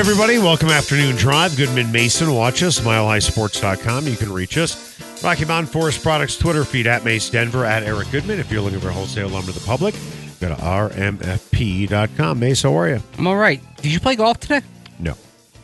[0.00, 0.38] Good everybody.
[0.38, 1.56] Welcome Afternoon Drive.
[1.56, 2.32] Goodman Mason.
[2.32, 4.06] Watch us, milehighsports.com.
[4.06, 5.22] You can reach us.
[5.22, 8.38] Rocky Mountain Forest Products Twitter feed at Mace Denver at Eric Goodman.
[8.40, 9.94] If you're looking for wholesale lumber to the public,
[10.40, 12.38] go to rmfp.com.
[12.38, 13.02] Mace, how are you?
[13.18, 13.60] I'm all right.
[13.82, 14.62] Did you play golf today?
[14.98, 15.14] No,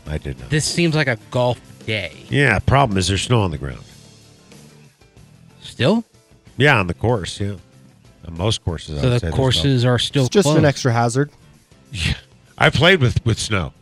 [0.07, 0.51] I did not.
[0.51, 2.13] This seems like a golf day.
[2.29, 3.81] Yeah, problem is there's snow on the ground.
[5.63, 6.05] Still?
[6.59, 7.55] Yeah, on the course, yeah.
[8.29, 8.99] On most courses.
[8.99, 10.59] I So would the say courses are still It's just closed.
[10.59, 11.31] an extra hazard.
[11.95, 12.13] snow.
[12.59, 13.73] I played with, with snow.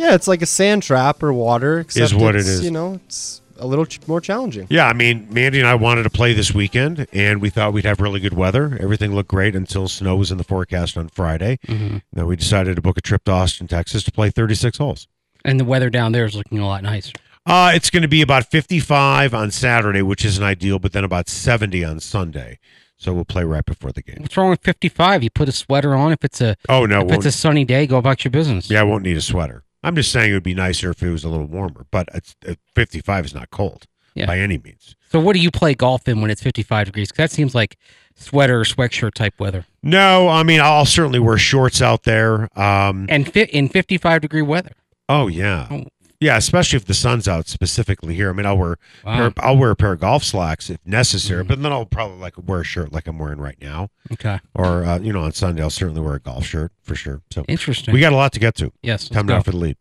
[0.00, 1.80] Yeah, it's like a sand trap or water.
[1.80, 2.62] Except what it it's.
[2.62, 4.66] You know, it's a little ch- more challenging.
[4.70, 7.84] Yeah, I mean, Mandy and I wanted to play this weekend, and we thought we'd
[7.84, 8.78] have really good weather.
[8.80, 11.58] Everything looked great until snow was in the forecast on Friday.
[11.66, 11.98] Mm-hmm.
[12.14, 15.06] Then we decided to book a trip to Austin, Texas to play 36 holes.
[15.44, 17.12] and the weather down there is looking a lot nicer.
[17.46, 21.28] Uh, it's going to be about 55 on Saturday, which isn't ideal, but then about
[21.28, 22.58] 70 on Sunday.
[22.96, 24.18] So we'll play right before the game.
[24.20, 25.22] What's wrong with 55?
[25.22, 26.12] You put a sweater on.
[26.12, 27.00] If it's a Oh, no.
[27.06, 28.70] if it's a sunny day, go about your business.
[28.70, 29.64] yeah, I won't need a sweater.
[29.82, 32.36] I'm just saying it would be nicer if it was a little warmer, but it's,
[32.46, 34.26] uh, 55 is not cold Yeah.
[34.26, 34.94] by any means.
[35.10, 37.10] So what do you play golf in when it's 55 degrees?
[37.10, 37.76] 'Cause that seems like
[38.14, 39.64] sweater or sweatshirt type weather.
[39.82, 42.48] No, I mean, I'll certainly wear shorts out there.
[42.58, 44.72] Um, And fit in 55 degree weather.
[45.08, 45.66] oh, yeah.
[45.70, 45.86] Oh.
[46.20, 48.28] Yeah, especially if the sun's out specifically here.
[48.28, 49.30] I mean, I'll wear Wow.
[49.30, 51.48] pair, I'll wear a pair of golf slacks if necessary, Mhm.
[51.48, 54.38] but then I'll probably like wear a shirt like I'm wearing right now, Okay.
[54.54, 57.22] or uh, you know, on Sunday I'll certainly wear a golf shirt for sure.
[57.32, 57.94] So Interesting.
[57.94, 58.70] we got a lot to get to.
[58.82, 59.08] yes.
[59.08, 59.76] Time now for the lead.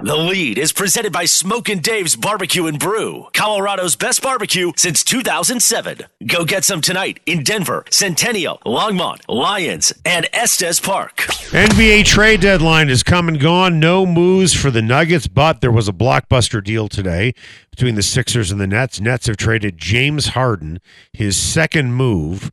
[0.00, 6.02] The lead is presented by Smokin Dave's Barbecue and Brew, Colorado's best barbecue since 2007.
[6.24, 11.16] Go get some tonight in Denver, Centennial, Longmont, Lyons, and Estes Park.
[11.16, 13.80] NBA trade deadline is come and gone.
[13.80, 17.34] No moves for the Nuggets, but there was a blockbuster deal today
[17.72, 19.00] between the Sixers and the Nets.
[19.00, 20.80] Nets have traded James Harden,
[21.12, 22.52] his second move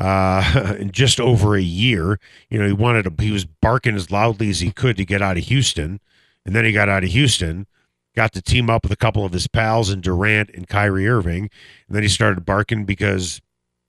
[0.00, 2.20] uh, in just over a year.
[2.48, 5.22] You know, he wanted to, he was barking as loudly as he could to get
[5.22, 5.98] out of Houston,
[6.44, 7.66] and then he got out of Houston.
[8.14, 11.50] Got to team up with a couple of his pals in Durant and Kyrie Irving,
[11.88, 13.40] and then he started barking because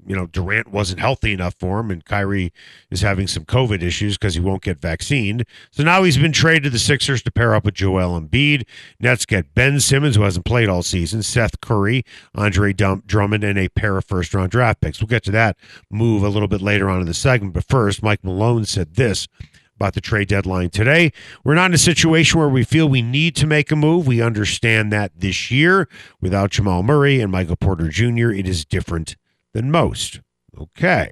[0.04, 2.52] you know Durant wasn't healthy enough for him, and Kyrie
[2.90, 5.48] is having some COVID issues because he won't get vaccinated.
[5.70, 8.66] So now he's been traded to the Sixers to pair up with Joel Embiid.
[9.00, 13.70] Nets get Ben Simmons, who hasn't played all season, Seth Curry, Andre Drummond, and a
[13.70, 15.00] pair of first round draft picks.
[15.00, 15.56] We'll get to that
[15.92, 17.54] move a little bit later on in the segment.
[17.54, 19.28] But first, Mike Malone said this
[19.76, 21.12] about the trade deadline today.
[21.44, 24.08] We're not in a situation where we feel we need to make a move.
[24.08, 25.88] We understand that this year,
[26.22, 29.16] without Jamal Murray and Michael Porter Jr., it is different
[29.54, 30.22] than most.
[30.58, 31.12] Okay.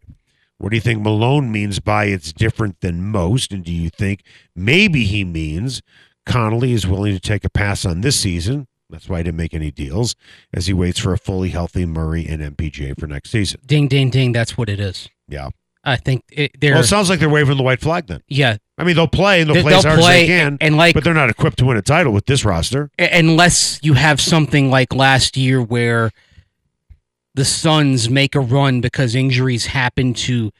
[0.57, 3.51] What do you think Malone means by it's different than most?
[3.51, 4.23] And do you think
[4.55, 5.81] maybe he means
[6.25, 8.67] Connolly is willing to take a pass on this season?
[8.89, 10.15] That's why he didn't make any deals
[10.53, 13.59] as he waits for a fully healthy Murray and MPJ for next season.
[13.65, 14.31] Ding, ding, ding.
[14.31, 15.09] That's what it is.
[15.27, 15.49] Yeah.
[15.83, 16.73] I think it, they're.
[16.73, 18.21] Well, it sounds like they're waving the white flag then.
[18.27, 18.57] yeah.
[18.75, 20.57] I mean, they'll play and they'll, They- play as they'll hard play, as they can,
[20.59, 22.89] and like but they're not equipped to win a title with this roster.
[22.97, 26.09] Unless you have something like last year where
[27.35, 30.51] the Suns make a run because injuries happen to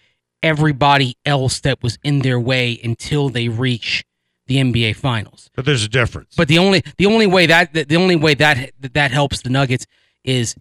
[0.44, 4.04] everybody else that was in their way until they reach
[4.46, 5.50] the NBA finals.
[5.56, 6.36] But there's a difference.
[6.36, 9.86] But the only the only way that the only way that that helps the Nuggets
[10.24, 10.56] is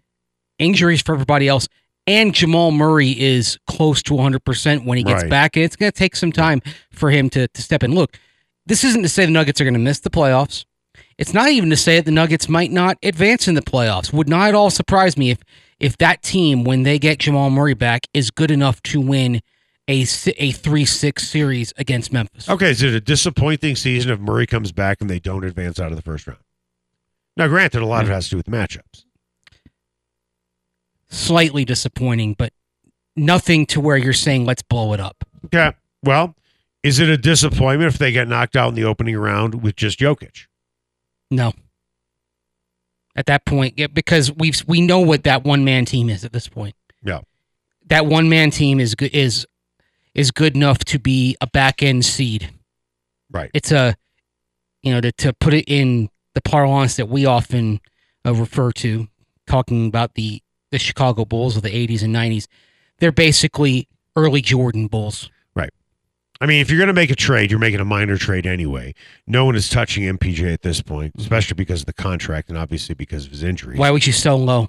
[0.58, 1.68] injuries for everybody else
[2.06, 5.30] and Jamal Murray is close to 100% when he gets Right.
[5.30, 7.94] back and it's going to take some time for him to to step in.
[7.94, 8.18] Look,
[8.66, 10.64] this isn't to say the Nuggets are going to miss the playoffs.
[11.18, 14.12] It's not even to say that the Nuggets might not advance in the playoffs.
[14.12, 15.38] Would not at all surprise me if
[15.78, 19.40] if that team when they get Jamal Murray back is good enough to win
[19.88, 22.48] a a 3-6 series against Memphis.
[22.48, 25.90] Okay, is it a disappointing season if Murray comes back and they don't advance out
[25.90, 26.40] of the first round?
[27.36, 28.14] Now, granted, a lot of it hmm.
[28.14, 29.04] has to do with matchups.
[31.12, 32.52] Slightly disappointing, but
[33.14, 35.24] nothing to where you're saying let's blow it up.
[35.46, 35.72] Okay,
[36.02, 36.34] well,
[36.82, 39.98] is it a disappointment if they get knocked out in the opening round with just
[39.98, 40.46] Jokic?
[41.30, 41.52] No.
[43.14, 46.32] At that point, yeah, because we've we know what that one man team is at
[46.32, 46.74] this point.
[47.02, 47.20] Yeah.
[47.86, 49.46] That one man team is good is
[50.14, 52.50] is good enough to be a back end seed.
[53.30, 53.50] Right.
[53.52, 53.96] It's a
[54.82, 57.80] you know to to put it in the parlance that we often
[58.24, 59.08] uh, refer to,
[59.46, 60.42] talking about the
[60.72, 62.48] the Chicago Bulls of the '80s and '90s.
[62.98, 65.30] They're basically early Jordan Bulls.
[65.54, 65.70] Right.
[66.40, 68.94] I mean, if you're going to make a trade, you're making a minor trade anyway.
[69.26, 71.22] No one is touching MPJ at this point, mm-hmm.
[71.22, 73.76] especially because of the contract and obviously because of his injury.
[73.76, 74.68] Why would you sell low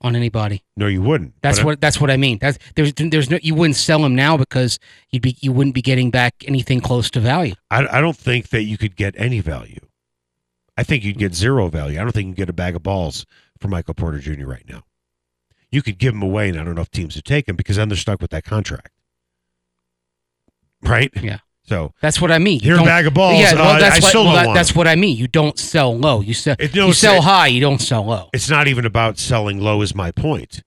[0.00, 0.62] on anybody?
[0.76, 1.34] No, you wouldn't.
[1.40, 2.38] That's what that's what I mean.
[2.40, 4.78] That's there's there's no you wouldn't sell him now because
[5.10, 7.54] you'd be you wouldn't be getting back anything close to value.
[7.70, 9.80] I, I don't think that you could get any value.
[10.76, 12.00] I think you'd get zero value.
[12.00, 13.26] I don't think you can get a bag of balls
[13.60, 14.46] for Michael Porter Jr.
[14.46, 14.82] right now.
[15.74, 17.74] You could give him away, and I don't know if teams would take him because
[17.76, 18.90] then they're stuck with that contract.
[20.82, 21.10] Right?
[21.20, 21.38] Yeah.
[21.66, 22.60] So That's what I mean.
[22.60, 23.40] You Here, a bag of balls.
[23.40, 24.76] Yeah, well, Uh, that's I what, well, that- that's him.
[24.76, 25.16] what I mean.
[25.16, 26.20] You don't sell low.
[26.20, 27.46] You sell It- no, you sell it's- high.
[27.48, 28.28] You don't sell low.
[28.34, 30.62] it's not even about selling low, is my point.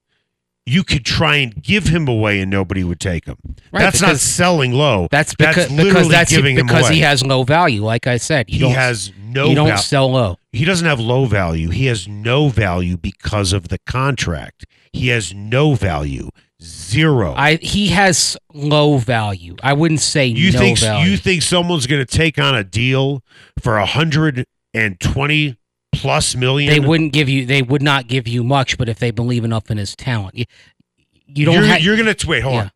[0.66, 3.36] You could try and give him away and nobody would take him.
[3.72, 5.06] Right, that's not selling low.
[5.10, 6.96] That's because literally because that's giving him because away.
[6.96, 7.82] he has low value.
[7.84, 10.36] Like I said, he has no you don't val- sell low.
[10.52, 11.70] he doesn't have low value.
[11.70, 14.66] He has no value because of the contract.
[14.98, 16.30] He has no value.
[16.60, 17.34] Zero.
[17.36, 19.54] I he has low value.
[19.62, 21.10] I wouldn't say you no think value.
[21.10, 23.22] you think someone's going to take on a deal
[23.62, 25.56] for a hundred and twenty
[25.92, 26.72] plus million?
[26.72, 27.46] they wouldn't give you.
[27.46, 30.46] They would not give you much, but if they believe enough in his talent, you,
[31.26, 31.54] you don't.
[31.54, 32.42] You're, ha- you're going to wait.
[32.42, 32.60] Hold Yeah.
[32.60, 32.70] on.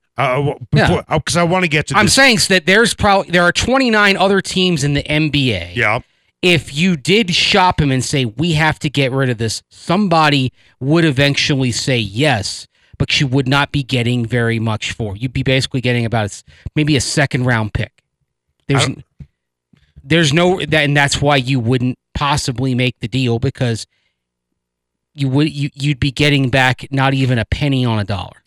[0.48, 1.02] Uh, Yeah.
[1.08, 1.96] because I want to get to.
[1.96, 5.74] I'm saying that there's probably there are 29 other teams in the NBA.
[5.74, 6.00] Yeah.
[6.42, 10.52] If you did shop him and say we have to get rid of this, somebody
[10.80, 12.66] would eventually say yes,
[12.98, 15.16] but you would not be getting very much for.
[15.16, 16.42] You'd be basically getting about
[16.74, 17.92] maybe a second round pick.
[18.66, 18.88] There's
[20.02, 23.86] there's no that, and that's why you wouldn't possibly make the deal because
[25.14, 28.42] you would you you'd be getting back not even a penny on a dollar.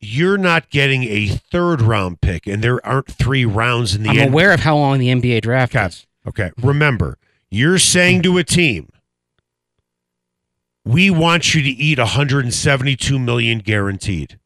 [0.00, 4.18] You're not getting a third round pick, and there aren't three rounds in the I'm
[4.18, 4.32] end.
[4.32, 5.86] aware of how long the NBA draft Okay.
[5.86, 6.06] is.
[6.28, 6.50] Okay.
[6.62, 7.18] Remember,
[7.50, 8.88] you're saying to a team,
[10.84, 14.38] we want you to eat 172 million guaranteed.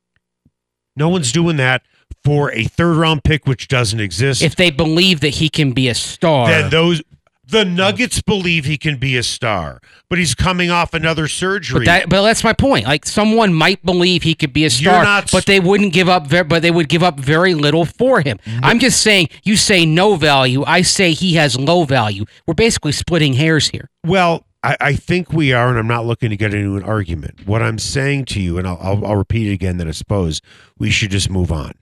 [0.97, 1.83] No one's doing that
[2.25, 4.43] for a third round pick, which doesn't exist.
[4.43, 7.03] If they believe that he can be a star, then those
[7.47, 11.81] the Nuggets believe he can be a star, but he's coming off another surgery.
[11.81, 12.87] But that, but that's my point.
[12.87, 16.27] Like someone might believe he could be a star, not- but they wouldn't give up.
[16.27, 18.39] Ver- but they would give up very little for him.
[18.63, 19.29] I'm just saying.
[19.45, 20.63] You say no value.
[20.67, 22.25] I say he has low value.
[22.47, 23.91] We're basically splitting hairs here.
[24.07, 27.47] Well, I, I think we are, and I'm not looking to get into an argument.
[27.47, 30.41] What I'm saying to you, and I'll, I'll, I'll repeat it again, that I suppose
[30.79, 31.73] we should just move on.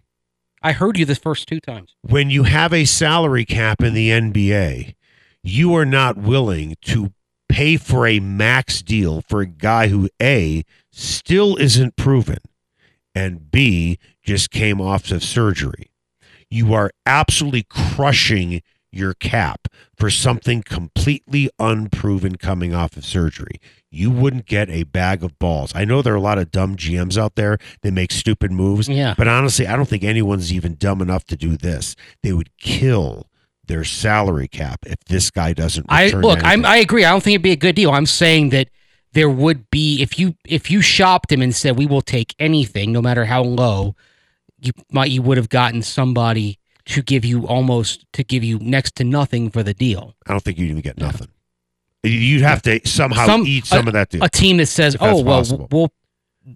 [0.62, 1.94] I heard you the first two times.
[2.02, 4.94] When you have a salary cap in the NBA,
[5.42, 7.12] you are not willing to
[7.48, 12.38] pay for a max deal for a guy who A, still isn't proven,
[13.14, 15.90] and B, just came off of surgery.
[16.50, 23.60] You are absolutely crushing your cap for something completely unproven coming off of surgery.
[23.90, 25.72] You wouldn't get a bag of balls.
[25.76, 28.88] I know there are a lot of dumb GMs out there that make stupid moves,
[28.88, 29.14] Yeah.
[29.16, 31.94] but honestly, I don't think anyone's even dumb enough to do this.
[32.24, 33.28] They would kill
[33.70, 36.40] their salary cap if this guy doesn't I look.
[36.42, 36.64] I'm.
[36.66, 37.04] I agree.
[37.04, 37.90] I don't think it'd be a good deal.
[37.92, 38.68] I'm saying that
[39.12, 42.92] there would be if you if you shopped him and said we will take anything,
[42.92, 43.94] no matter how low,
[44.60, 48.96] you might you would have gotten somebody to give you almost to give you next
[48.96, 50.14] to nothing for the deal.
[50.26, 51.28] I don't think you'd even get nothing.
[52.02, 54.24] You'd have to somehow Some- eat some a- of that deal.
[54.24, 55.68] A team that says, "Oh well, possible.
[55.70, 55.92] we'll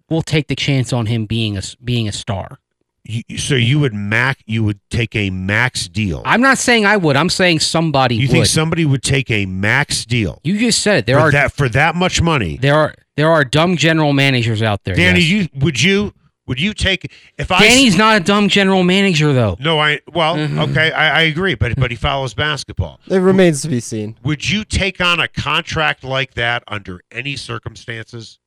[0.09, 2.59] we'll take the chance on him being a being a star."
[3.07, 6.23] You- so you would max, you would take a max deal.
[6.25, 7.17] I'm not saying I would.
[7.17, 8.31] I'm saying somebody you would.
[8.31, 11.07] think somebody would take a max deal you just said it.
[11.07, 12.57] There for are that for that much money?
[12.57, 14.95] there are there are dumb general managers out there.
[14.95, 15.29] Danny, yes.
[15.55, 16.15] you would you
[16.47, 19.57] would you take if I Danny's not a dumb general manager though.
[19.61, 20.71] no I well Mhm.
[20.71, 23.01] okay I, I agree but but he follows basketball.
[23.07, 24.17] It remains to be seen.
[24.25, 28.39] Would you take on a contract like that under any circumstances?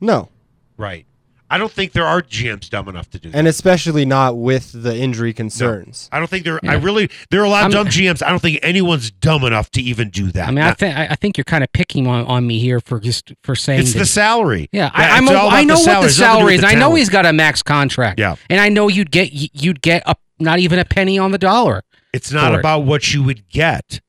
[0.00, 0.28] No,
[0.76, 1.06] Right.
[1.48, 3.38] I don't think there are GMs dumb enough to do that.
[3.38, 6.08] and especially not with the injury concerns.
[6.10, 6.58] I don't think there.
[6.64, 8.22] I really there are a lot of I'm- dumb GMs.
[8.24, 10.48] I don't think anyone's dumb enough to even do that.
[10.48, 12.80] I mean, I think I I think you're kind of picking on, on me here
[12.80, 14.00] for just for saying it's that.
[14.00, 14.68] the salary.
[14.72, 16.12] yeah, That- I, I'm it's a, all I know what the It's nothing to do
[16.14, 16.60] salary is.
[16.62, 18.18] the I know he's got a max contract.
[18.18, 18.36] Yeah.
[18.50, 21.82] and I know you'd get you'd get up not even a penny on the dollar.
[22.12, 22.60] It's not for it.
[22.60, 24.00] about what you would get.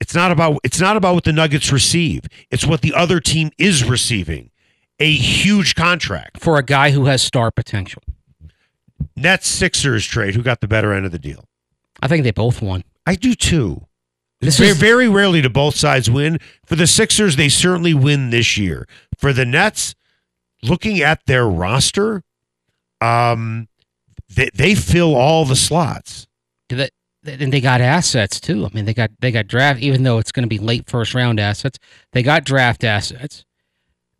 [0.00, 2.22] It's not about it's not about what the Nuggets receive.
[2.50, 4.50] It's what the other team is receiving.
[5.00, 6.40] A huge contract.
[6.40, 8.02] for a guy who has star potential.
[9.16, 10.34] Nets Sixers trade.
[10.34, 11.44] Who got the better end of the deal?
[12.02, 12.84] I think they both won.
[13.06, 13.86] I do too.
[14.40, 16.38] This very, is- very rarely do both sides win.
[16.66, 18.86] For the Sixers, they certainly win this year.
[19.18, 19.94] For the Nets,
[20.62, 22.22] looking at their roster,
[23.00, 23.68] um,
[24.28, 26.26] they, they fill all the slots.
[26.68, 26.90] Do they-
[27.24, 28.64] And they got assets too.
[28.66, 29.80] I mean, they got they got draft.
[29.80, 31.78] Even though it's going to be late first round assets,
[32.12, 33.44] they got draft assets.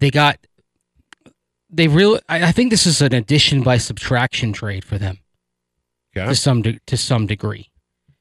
[0.00, 0.38] They got.
[1.70, 2.20] They really.
[2.28, 5.18] I I think this is an addition by subtraction trade for them.
[6.16, 6.26] Okay.
[6.26, 7.70] to some de- to some degree.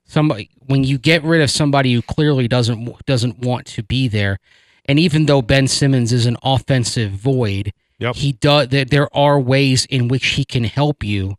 [0.05, 4.37] Somebody when you get rid of somebody who clearly doesn't doesn't want to be there,
[4.85, 8.15] and even though Ben Simmons is an offensive void, Yep.
[8.17, 8.67] he does.
[8.69, 11.35] There, there are ways in which he can help you,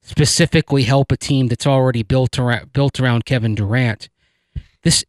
[0.00, 4.08] specifically help a team that's already built around built around Kevin Durant.
[4.84, 5.04] This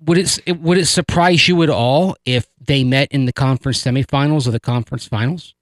[0.00, 3.82] would it it- would it surprise you at all if they met in the conference
[3.82, 5.54] semifinals or the conference finals?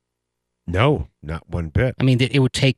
[0.66, 1.94] No, not one bit.
[1.98, 2.76] I mean, it it would take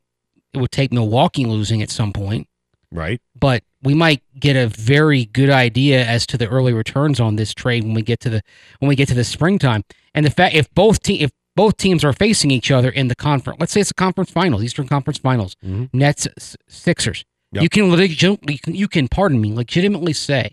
[0.54, 2.46] it would take Milwaukee losing at some point,
[2.92, 3.20] Right.
[3.38, 7.52] but we might get a very good idea as to the early returns on this
[7.52, 8.42] trade when we get to the
[8.78, 9.82] when we get to the springtime.
[10.14, 13.16] And the fact if both te- if both teams are facing each other in the
[13.16, 15.88] conference, let's say it's a conference finals, Eastern Conference Finals, Mhm.
[15.92, 16.28] Nets
[16.68, 17.62] Sixers, Yep.
[17.62, 20.52] you can legitimately you can pardon me legitimately say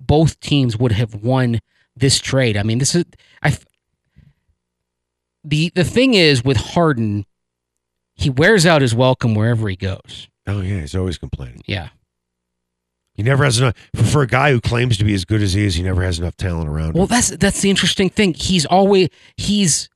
[0.00, 1.60] both teams would have won
[1.96, 2.56] this trade.
[2.56, 3.04] I mean, this is
[3.42, 3.56] I.
[5.44, 7.26] The the thing is with Harden,
[8.14, 10.28] he wears out his welcome wherever he goes.
[10.46, 11.62] Oh yeah, he's always complaining.
[11.66, 11.88] Yeah.
[13.14, 15.66] He never has enough for, a guy who claims to be as good as he
[15.66, 15.74] is.
[15.74, 17.08] He never has enough talent around Well, him.
[17.10, 18.32] that's that's the interesting thing.
[18.34, 19.90] He's always he's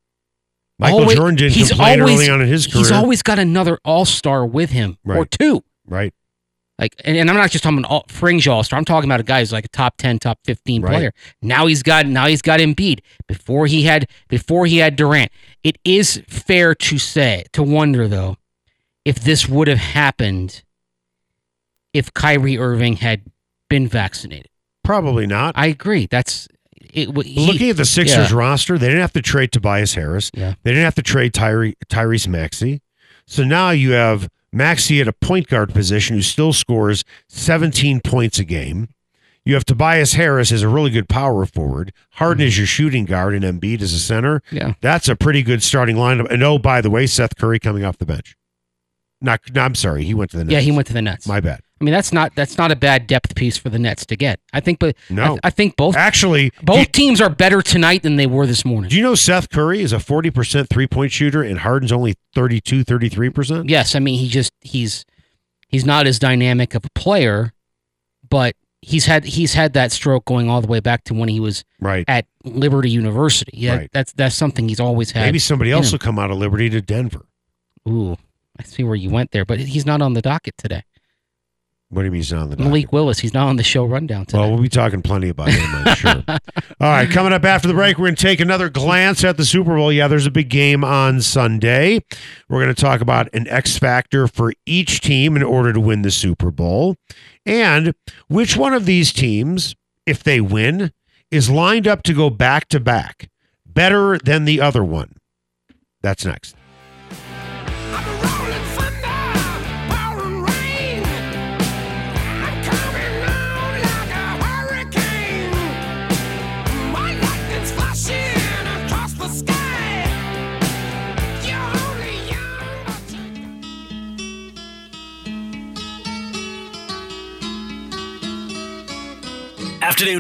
[0.79, 2.81] Michael always- Jordan didn't he's complain always- early on in his career.
[2.81, 5.63] he's always got another all star with him or two.
[5.87, 6.13] right.
[6.79, 8.79] Like, and, and I'm not just talking about all, fringe all star.
[8.79, 10.93] I'm talking about a guy who's like a top ten, top fifteen Right.
[10.93, 11.13] player.
[11.41, 13.01] Now he's got now he's got Embiid.
[13.27, 15.33] Before he had before he had Durant.
[15.65, 18.37] It is fair to say to wonder though
[19.07, 20.63] if this would have happened
[21.93, 23.23] if Kyrie Irving had
[23.71, 24.49] been vaccinated.
[24.85, 25.55] Probably not.
[25.57, 26.07] I agree.
[26.07, 26.47] That's
[26.93, 27.09] it.
[27.27, 28.37] he- Looking at the Sixers yeah.
[28.37, 30.31] roster, they didn't have to trade Tobias Harris.
[30.35, 30.55] Yeah.
[30.63, 32.83] They didn't have to trade Tyre, Tyrese Maxey.
[33.27, 38.39] So now you have Maxey at a point guard position who still scores 17 points
[38.39, 38.89] a game.
[39.45, 41.93] You have Tobias Harris as a really good power forward.
[42.15, 44.43] Harden is your shooting guard and Embiid as a center.
[44.51, 44.75] Yeah.
[44.81, 46.31] That's a pretty good starting lineup.
[46.33, 48.37] And oh, by the way, Seth Curry coming off the bench.
[49.21, 50.53] Not, no, I'm sorry, he went to the Nets.
[50.53, 51.29] Yeah, he went to the Nets.
[51.29, 51.61] My bad.
[51.81, 54.41] I mean, that's not that's not a bad depth piece for the Nets to get.
[54.53, 55.35] I think, but No.
[55.35, 58.65] I, I think both Actually, both do, teams are better tonight than they were this
[58.65, 58.89] morning.
[58.89, 62.85] do you know Seth Curry is a 40% three point shooter and Harden's only 32,
[62.85, 63.69] 33%?
[63.69, 65.05] Yes, I mean he just he's
[65.69, 67.53] he's not as dynamic of a player,
[68.29, 71.41] but he's had he's had that stroke going all the way back to when he
[71.41, 72.07] was Right.
[72.09, 73.53] at Liberty University.
[73.55, 73.91] Yeah, Right.
[73.93, 75.27] that's that's something he's always had.
[75.27, 77.27] Maybe somebody else will come out of Liberty to Denver.
[77.87, 78.17] Ooh,
[78.59, 80.83] I see where you went there, but he's not on the docket today.
[81.89, 82.67] What do you mean he's not on the docket?
[82.67, 84.39] Malik Willis, he's not on the show rundown today.
[84.39, 86.25] Well, we'll be talking plenty about him, I'm sure.
[86.29, 89.45] All right, coming up after the break, we're going to take another glance at the
[89.45, 89.93] Super Bowl.
[89.93, 92.01] Yeah, there's a big game on Sunday.
[92.49, 96.03] We're going to talk about an X factor for each team in order to win
[96.03, 96.97] the Super Bowl,
[97.45, 97.95] and
[98.27, 99.77] which one of these teams,
[100.07, 100.91] if they win,
[101.31, 103.31] is lined up to go back to back
[103.65, 105.15] better than the other one.
[106.03, 106.57] That's next.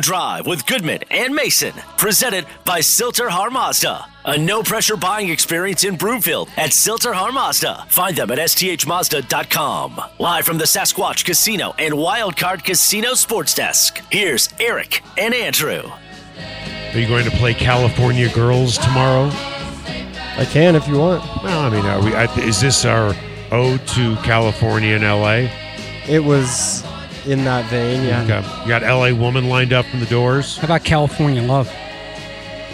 [0.07, 4.07] Drive with Goodman and Mason, presented by Sill-TerHar Mazda.
[4.27, 7.87] A no pressure buying experience in Broomfield at Sill-TerHar Mazda.
[7.89, 10.01] Find them at sthmazda.com.
[10.21, 14.01] Live from the Sasquatch Casino and Wildcard Casino Sports Desk.
[14.09, 15.83] Here's Eric and Andrew.
[16.93, 19.29] Are you going to play California Girls tomorrow?
[20.39, 21.25] I can if you want.
[21.43, 22.15] Well, I mean, are we?
[22.15, 23.13] I, is this our
[23.51, 25.51] ode to California and L.A.?
[26.09, 26.85] It was
[27.27, 28.23] in that vein, yeah.
[28.23, 28.63] Okay.
[28.63, 29.13] You got L.A.
[29.13, 30.57] woman lined up from the doors.
[30.57, 31.67] How about California Love?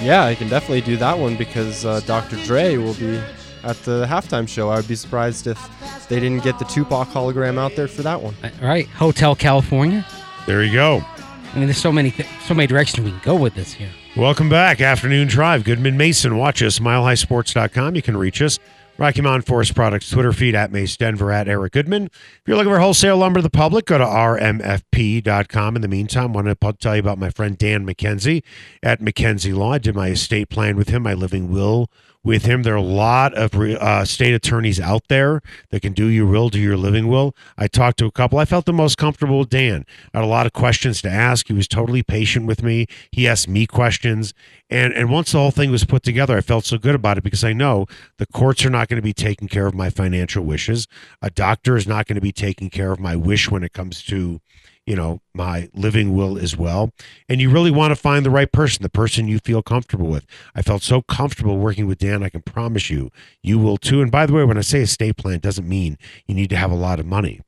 [0.00, 2.36] Yeah, I can definitely do that one because uh, Dr.
[2.44, 3.20] Dre will be
[3.62, 4.68] at the halftime show.
[4.70, 8.20] I would be surprised if they didn't get the Tupac hologram out there for that
[8.20, 8.34] one.
[8.60, 10.04] All right, Hotel California.
[10.46, 11.04] There you go.
[11.52, 13.90] I mean, there's so many th- so many directions we can go with this here.
[14.16, 14.80] Welcome back.
[14.80, 15.64] Afternoon Drive.
[15.64, 16.36] Goodman Mason.
[16.36, 16.78] Watch us.
[16.78, 17.94] MileHighSports.com.
[17.94, 18.58] You can reach us.
[18.98, 22.04] Rocky Mountain Forest Products Twitter feed at Mace Denver at Eric Goodman.
[22.04, 25.76] If you're looking for wholesale lumber to the public, go to rmfp.com.
[25.76, 28.42] In the meantime, I want to tell you about my friend Dan McKenzie
[28.82, 29.72] at McKenzie Law.
[29.72, 31.90] I did my estate plan with him, my living will
[32.24, 32.62] with him.
[32.62, 36.48] There are a lot of uh, state attorneys out there that can do your will,
[36.48, 37.34] do your living will.
[37.56, 38.38] I talked to a couple.
[38.38, 39.84] I felt the most comfortable with Dan.
[40.14, 41.48] I had a lot of questions to ask.
[41.48, 42.86] He was totally patient with me.
[43.10, 44.34] He asked me questions.
[44.70, 47.24] And, and once the whole thing was put together, I felt so good about it
[47.24, 47.86] because I know
[48.18, 50.86] the courts are not going to be taking care of my financial wishes.
[51.20, 54.02] A doctor is not going to be taking care of my wish when it comes
[54.04, 54.40] to
[54.86, 56.90] you know, my living will as well.
[57.28, 60.26] And you really want to find the right person, the person you feel comfortable with.
[60.54, 62.22] I felt so comfortable working with Dan.
[62.22, 63.10] I can promise you,
[63.42, 64.02] you will too.
[64.02, 66.56] And by the way, when I say estate plan, it doesn't mean you need to
[66.56, 67.40] have a lot of money.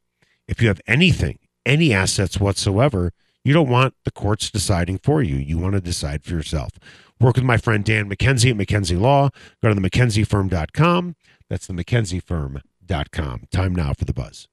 [0.47, 3.13] If you have anything, any assets whatsoever,
[3.45, 5.37] you don't want the courts deciding for you.
[5.37, 6.73] You want to decide for yourself.
[7.21, 9.31] Work with my friend Dan McKenzie at McKenzie Law.
[9.63, 11.17] Go to the McKenzieFirm.com.
[11.49, 13.43] That's the McKenzieFirm.com.
[13.51, 14.49] Time now for the buzz.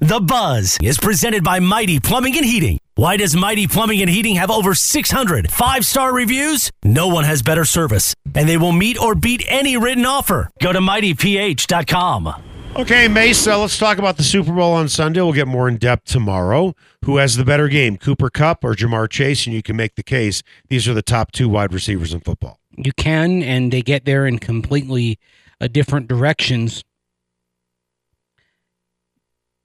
[0.00, 2.78] The Buzz is presented by Mighty Plumbing and Heating.
[2.96, 6.70] Why does Mighty Plumbing and Heating have over 600 five star reviews?
[6.84, 10.50] No one has better service, and they will meet or beat any written offer.
[10.60, 12.42] Go to mightyph.com.
[12.76, 15.22] Okay, Mace, let's talk about the Super Bowl on Sunday.
[15.22, 16.74] We'll get more in depth tomorrow.
[17.06, 19.46] Who has the better game, Cooper Kupp or Ja'Marr Chase?
[19.46, 22.60] And you can make the case these are the top two wide receivers in football.
[22.76, 25.18] You can, and they get there in completely
[25.58, 26.84] uh, different directions.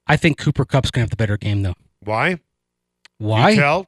[0.06, 1.74] I think Cooper Kupp's gonna have the better game, though.
[2.00, 2.38] Why?
[3.18, 3.50] Why?
[3.50, 3.86] You tell?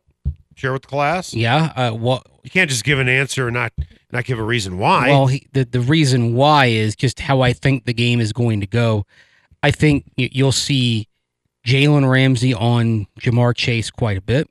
[0.54, 1.34] Share with the class?
[1.34, 1.72] Yeah.
[1.74, 2.24] Uh, what?
[2.44, 3.72] You can't just give an answer and not
[4.12, 5.08] not give a reason why.
[5.08, 8.60] Well, he, the the reason why is just how I think the game is going
[8.60, 9.04] to go.
[9.62, 11.08] I think you'll see
[11.66, 14.48] Jalen Ramsey on Ja'Marr Chase quite a bit.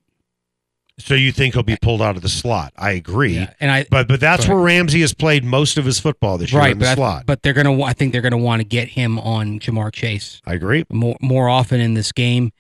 [1.00, 2.72] So you think he'll be pulled out of the slot?
[2.78, 3.34] I agree.
[3.36, 6.52] Yeah, and I But but that's where Ramsey has played most of his football this
[6.52, 7.82] year right, in the but I- but they're gonna.
[7.82, 10.42] I think they're gonna want to get him on Ja'Marr Chase.
[10.46, 10.86] I agree.
[10.92, 12.52] more more often in this game.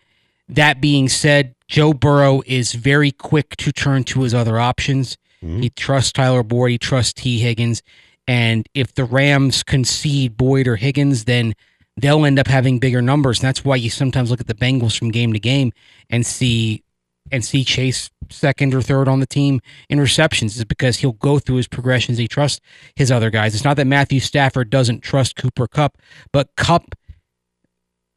[0.49, 5.17] That being said, Joe Burrow is very quick to turn to his other options.
[5.43, 5.61] Mm-hmm.
[5.61, 7.81] He trusts Tyler Boyd, he trusts Tee Higgins,
[8.27, 11.53] and if the Rams concede Boyd or Higgins, then
[11.97, 13.39] they'll end up having bigger numbers.
[13.39, 15.71] And that's why you sometimes look at the Bengals from game to game
[16.09, 16.83] and see
[17.31, 21.39] and see Chase second or third on the team in receptions is because he'll go
[21.39, 22.17] through his progressions.
[22.17, 22.59] He trusts
[22.95, 23.53] his other guys.
[23.53, 25.97] It's not that Matthew Stafford doesn't trust Cooper Kupp,
[26.31, 26.95] but Kupp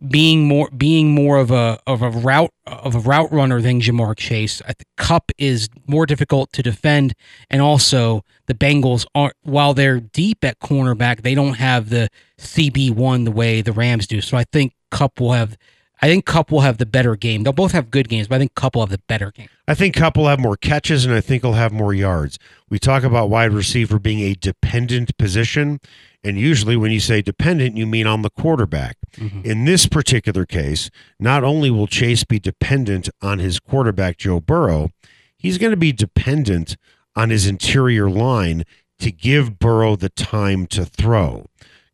[0.09, 4.17] being more being more of a of a route of a route runner than Ja'Marr
[4.17, 4.61] Chase.
[4.97, 7.15] Kupp is more difficult to defend,
[7.49, 12.09] and also the Bengals aren't while they're deep at cornerback, they don't have the
[12.39, 14.21] CB one the way the Rams do.
[14.21, 15.57] So I think Kupp will have.
[16.03, 17.43] I think Kupp will have the better game.
[17.43, 19.49] They'll both have good games, but I think Kupp will have the better game.
[19.67, 22.39] I think Kupp will have more catches and I think he'll have more yards.
[22.69, 25.81] We talk about wide receiver being a dependent position.
[26.23, 28.97] And usually when you say dependent, you mean on the quarterback.
[29.17, 29.43] Mm-hmm.
[29.43, 34.91] In this particular case, not only will Chase be dependent on his quarterback, Joe Burrow,
[35.39, 36.77] he's going to be dependent
[37.15, 38.65] on his interior line
[38.99, 41.47] to give Burrow the time to throw.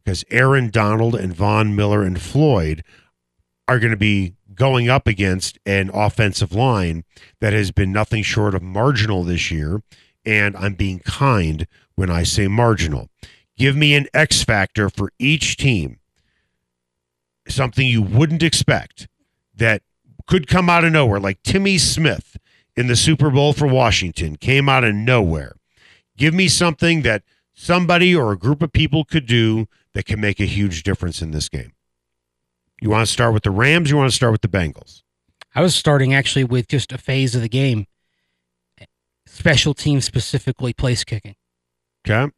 [0.05, 2.83] Because Aaron Donald and Von Miller and Floyd
[3.69, 7.05] are going to be going up against an offensive line
[7.41, 9.83] that has been nothing short of marginal this year.
[10.25, 13.09] And I'm being kind when I say marginal.
[13.57, 15.99] Give me an X factor for each team,
[17.49, 19.09] something you wouldn't expect
[19.55, 19.83] that
[20.27, 22.37] could come out of nowhere, like Timmy Smith
[22.77, 25.57] in the Super Bowl for Washington came out of nowhere.
[26.17, 27.23] Give me something that
[27.55, 31.33] somebody or a group of people could do that can make a huge difference in
[31.33, 31.73] this game.
[32.83, 33.91] You want to start with the Rams?
[33.91, 35.03] You want to start with the Bengals?
[35.55, 37.87] I was starting actually with just a phase of the game,
[39.25, 41.37] special team specifically place kicking.
[42.05, 42.33] Okay.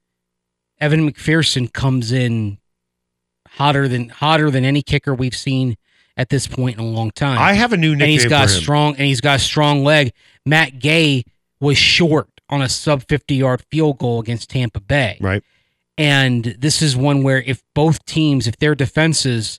[0.79, 2.59] Evan McPherson comes in
[3.53, 5.79] hotter than hotter than any kicker we've seen
[6.15, 7.39] at this point in a long time.
[7.39, 8.03] I have a new nickname.
[8.03, 10.13] and he's got strong and he's got a strong leg.
[10.45, 11.25] Matt Gay
[11.59, 15.17] was short on a sub 50 yard field goal against Tampa Bay.
[15.23, 15.43] Right.
[15.97, 19.59] And this is one where if both teams, if their defenses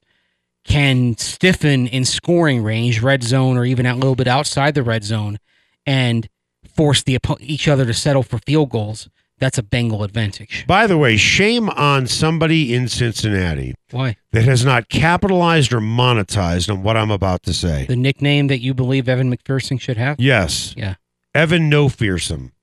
[0.66, 5.04] can stiffen in scoring range, red zone, or even a little bit outside the red
[5.04, 5.40] zone,
[5.86, 6.28] and
[6.76, 10.66] force the each other to settle for field goals, that's a Bengal advantage.
[10.68, 14.18] By the way, shame on somebody in Cincinnati Why?
[14.32, 17.86] that has not capitalized or monetized on what I'm about to say.
[17.86, 20.20] The nickname that you believe Evan McPherson should have?
[20.20, 20.74] Yes.
[20.78, 20.96] Yeah.
[21.34, 22.54] Evan No Fearsome.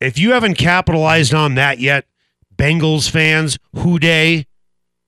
[0.00, 2.06] If you haven't capitalized on that yet,
[2.56, 4.46] Bengals fans, Who Dey,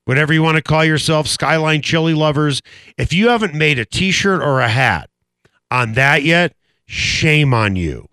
[0.05, 2.61] whatever you want to call yourself, Skyline Chili lovers,
[2.97, 5.09] if you haven't made a t shirt or a hat
[5.71, 8.07] on that yet, shame on you.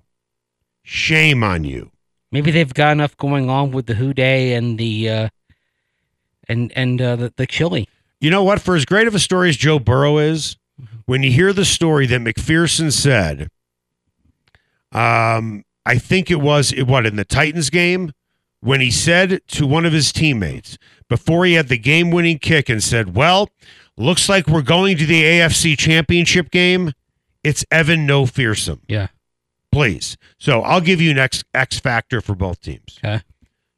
[0.82, 1.90] Shame on you.
[2.32, 5.28] Maybe they've got enough going on with the Who Dey and the uh,
[6.48, 7.88] and and uh, the the chili.
[8.20, 8.60] You know what?
[8.60, 10.56] For as great of a story as Joe Burrow is,
[11.06, 13.48] when you hear the story that McPherson said,
[14.92, 18.12] um, I think it was it, what in the Titans game
[18.60, 20.76] when he said to one of his teammates
[21.10, 23.50] before he had the game-winning kick and said, "Well,
[23.98, 26.92] looks like we're going to the AFC Championship game."
[27.44, 29.08] It's Evan No Fearsome, Yeah.
[29.72, 30.16] please.
[30.38, 32.98] So I'll give you an X, X factor for both teams.
[33.04, 33.22] Okay.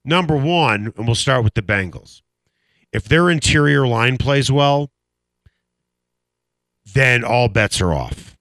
[0.04, 2.20] Number one, and we'll start with the Bengals.
[2.92, 4.90] if their interior line plays well,
[6.92, 8.36] then all bets are off.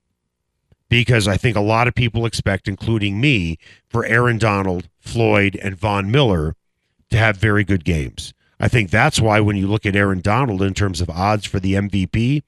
[0.89, 3.58] Because I think a lot of people expect, including me,
[3.89, 6.56] for Aaron Donald, Floyd, and Von Miller
[7.12, 8.34] to have very good games.
[8.62, 11.60] I think that's why when you look at Aaron Donald in terms of odds for
[11.60, 12.43] the MVP,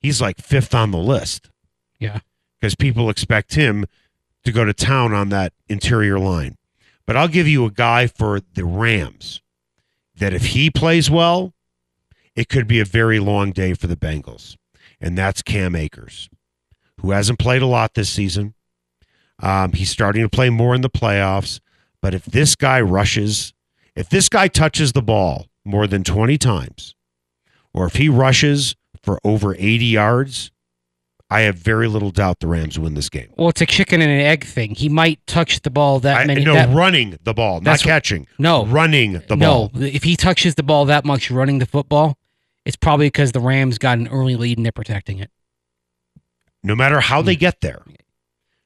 [0.00, 1.50] he's like fifth on the list
[1.98, 2.20] Yeah.
[2.60, 3.86] because people expect him
[4.44, 6.56] to go to town on that interior line.
[7.06, 9.40] But I'll give you a guy for the Rams
[10.16, 11.52] that if he plays well,
[12.34, 14.56] it could be a very long day for the Bengals.
[15.00, 16.28] And that's Cam Akers,
[17.00, 18.54] who hasn't played a lot this season.
[19.40, 21.60] Um, he's starting to play more in the playoffs.
[22.00, 23.52] But if this guy rushes,
[23.96, 26.94] if this guy touches the ball more than 20 times,
[27.72, 30.50] or if he rushes for over 80 yards,
[31.28, 33.28] I have very little doubt the Rams win this game.
[33.36, 34.76] Well, it's a chicken and an egg thing.
[34.76, 36.44] He might touch the ball that I, many.
[36.44, 38.28] no, that- running the ball, not what- catching.
[38.38, 38.64] No.
[38.66, 39.70] running the no, ball.
[39.74, 42.16] No, if he touches the ball that much running the football,
[42.64, 45.30] it's probably because the Rams got an early lead and they're protecting it.
[46.62, 47.26] No matter how Hmm.
[47.26, 47.82] they get there,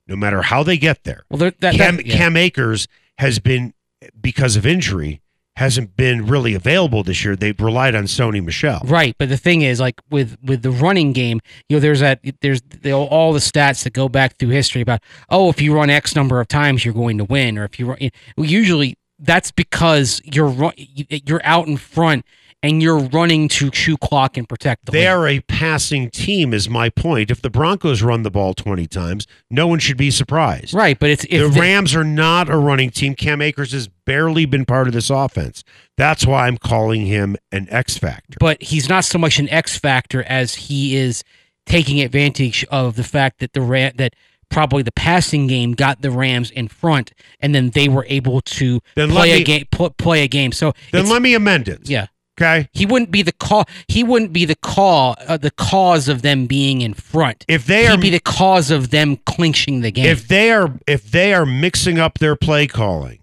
[0.07, 2.17] no matter how they get there, Well, that, Cam, that, yeah.
[2.17, 2.89] Cam Akers
[3.19, 3.73] has been
[4.21, 5.21] because of injury
[5.57, 7.37] hasn't been really available this year.
[7.37, 8.81] They've relied on Sony Michel.
[8.85, 12.21] Right, but the thing is, like with with the running game, you know, there's that
[12.41, 15.91] there's the, all the stats that go back through history about oh, if you run
[15.91, 17.99] X number of times, you're going to win, or if you run,
[18.39, 22.25] usually that's because you're you're out in front
[22.63, 25.07] and you're running to chew clock and protect the They lead.
[25.09, 27.31] are a passing team, is my point.
[27.31, 30.75] If the Broncos run the ball 20 times, no one should be surprised.
[30.75, 33.15] right, but it's the if the- Rams are not a running team.
[33.15, 35.65] Cam Akers has barely been part of this offense.
[35.97, 38.37] That's why I'm calling him an X factor.
[38.41, 41.25] but he's not so much an X factor as he is
[41.67, 44.15] taking advantage of the fact that the Ram that
[44.51, 48.81] probably the passing game got the Rams in front, and then they were able to
[48.97, 50.51] Then play me- a game pl- play a game.
[50.53, 51.89] So Then let me amend it.
[51.89, 52.07] yeah.
[52.41, 52.69] Okay.
[52.73, 53.67] He wouldn't be the cause.
[53.89, 55.17] He wouldn't be the cause.
[55.29, 57.45] Uh, the cause of them being in front.
[57.49, 60.07] If they are He'd be the cause of them clinching the game.
[60.07, 63.19] if they are if they are mixing up their play calling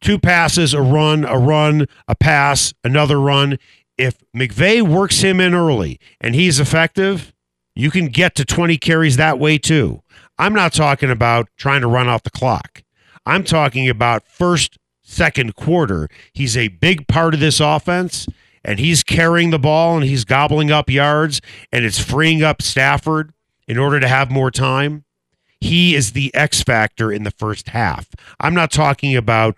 [0.00, 3.58] two passes a run a run a pass another run
[3.96, 7.32] if McVay works him in early and he's effective
[7.74, 10.02] you can get to 20 carries that way too
[10.38, 12.82] i'm not talking about trying to run off the clock
[13.24, 18.26] i'm talking about first second quarter he's a big part of this offense
[18.64, 21.40] and he's carrying the ball and he's gobbling up yards
[21.70, 23.32] and it's freeing up stafford
[23.68, 25.04] in order to have more time
[25.64, 28.10] he is the X factor in the first half.
[28.38, 29.56] I'm not talking about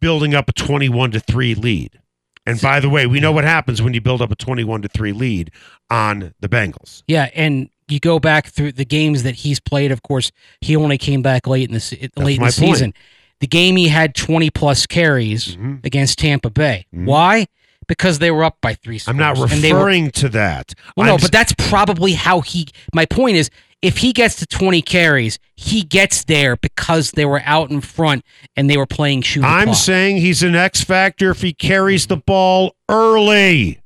[0.00, 2.00] building up a 21 to 3 lead.
[2.46, 4.88] And by the way, we know what happens when you build up a 21 to
[4.88, 5.50] 3 lead
[5.90, 7.02] on the Bengals.
[7.06, 9.92] yeah, and you go back through the games that he's played.
[9.92, 10.30] Of course,
[10.62, 12.96] he only came back late in the late in my the point.
[13.40, 15.84] The game he had twenty plus carries Mhm.
[15.84, 16.86] against Tampa Bay.
[16.94, 17.04] Mhm.
[17.04, 17.46] Why?
[17.86, 19.00] Because they were up by three.
[19.06, 20.74] I'm not scores, and they were- referring to that.
[20.96, 22.68] Well, no, but that's probably how he.
[22.92, 23.48] My point is,
[23.80, 28.24] if he gets to 20 carries, he gets there because they were out in front
[28.56, 29.44] and they were playing shoot.
[29.44, 29.76] I'm clock.
[29.78, 33.78] saying he's an X factor if he carries the ball early.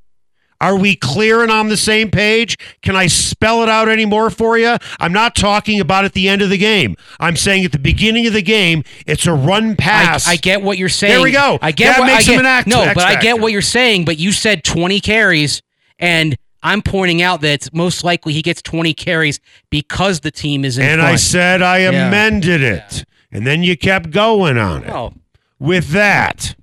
[0.63, 2.57] Are we clear and on the same page?
[2.83, 4.77] Can I spell it out anymore for you?
[5.01, 6.97] I'm not talking about at the end of the game.
[7.19, 10.29] I'm saying at the beginning of the game, it's a run pass.
[10.29, 11.15] I get what you're saying.
[11.15, 11.59] There we go.
[11.61, 13.61] I get That what makes I him an act- No, but I get what you're
[13.61, 14.05] saying.
[14.05, 15.63] But you said 20 carries,
[15.99, 20.65] and I'm pointing out that it's most likely he gets 20 carries because the team
[20.65, 21.13] is in and front.
[21.13, 22.07] I said I Yeah.
[22.07, 23.05] amended it.
[23.33, 24.91] And then you kept going on it.
[24.91, 25.13] Oh,
[25.59, 26.55] With that,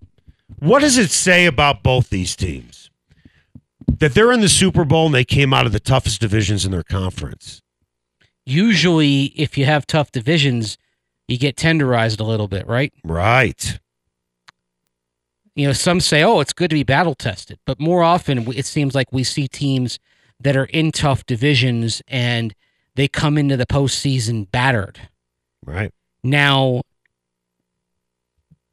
[0.59, 2.88] what does it say about both these teams?
[3.99, 6.71] That they're in the Super Bowl and they came out of the toughest divisions in
[6.71, 7.61] their conference.
[8.45, 10.77] usually, if you have tough divisions,
[11.27, 12.91] you get tenderized a little bit, right?
[13.03, 13.79] Right.
[15.55, 18.65] you know, some say, oh, it's good to be battle tested, but more often it
[18.65, 19.99] seems like we see teams
[20.39, 22.55] that are in tough divisions and
[22.95, 25.09] they come into the postseason battered.
[25.65, 25.93] Right.
[26.23, 26.83] Now,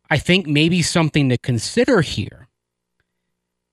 [0.08, 2.45] I think maybe something to consider here.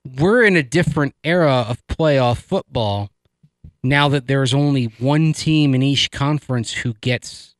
[0.04, 3.10] We're in a different era of playoff football
[3.82, 7.54] now that there's only one team in each conference who gets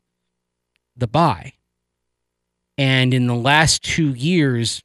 [0.97, 1.55] the bye.
[2.77, 4.83] And in the last two years,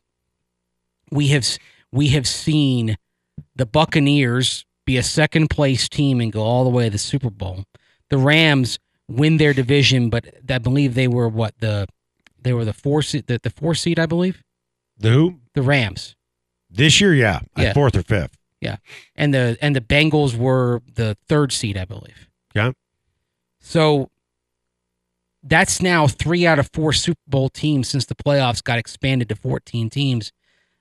[1.12, 1.46] we have
[1.92, 2.98] we have seen
[3.56, 7.30] the Buccaneers be a second place team and go all the way to the Super
[7.30, 7.64] Bowl.
[8.10, 11.88] The Rams win their division, but I believe they were what the
[12.42, 14.44] they were the four seed the, the four seed I believe
[14.98, 15.40] The who?
[15.56, 16.16] the Rams
[16.80, 17.42] This year, yeah.
[17.58, 17.74] Uh, yeah.
[17.74, 18.38] Fourth or fifth.
[18.62, 18.78] Yeah,
[19.16, 22.30] and the and the Bengals were the third seed I believe.
[22.56, 22.72] Yeah.
[23.60, 24.10] So
[25.44, 29.36] that's now three out of four Super Bowl teams since the playoffs got expanded to
[29.36, 30.32] 14 teams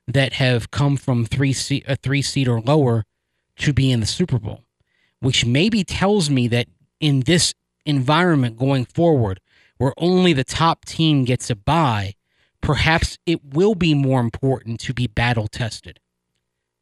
[0.07, 3.05] that have come from three seed, a three seed or lower
[3.59, 4.65] to be in the Super Bowl,
[5.21, 6.67] which maybe tells me that
[7.01, 9.41] in this environment going forward,
[9.77, 12.15] where only the top team gets a bye,
[12.61, 16.01] perhaps it will be more important to be battle tested.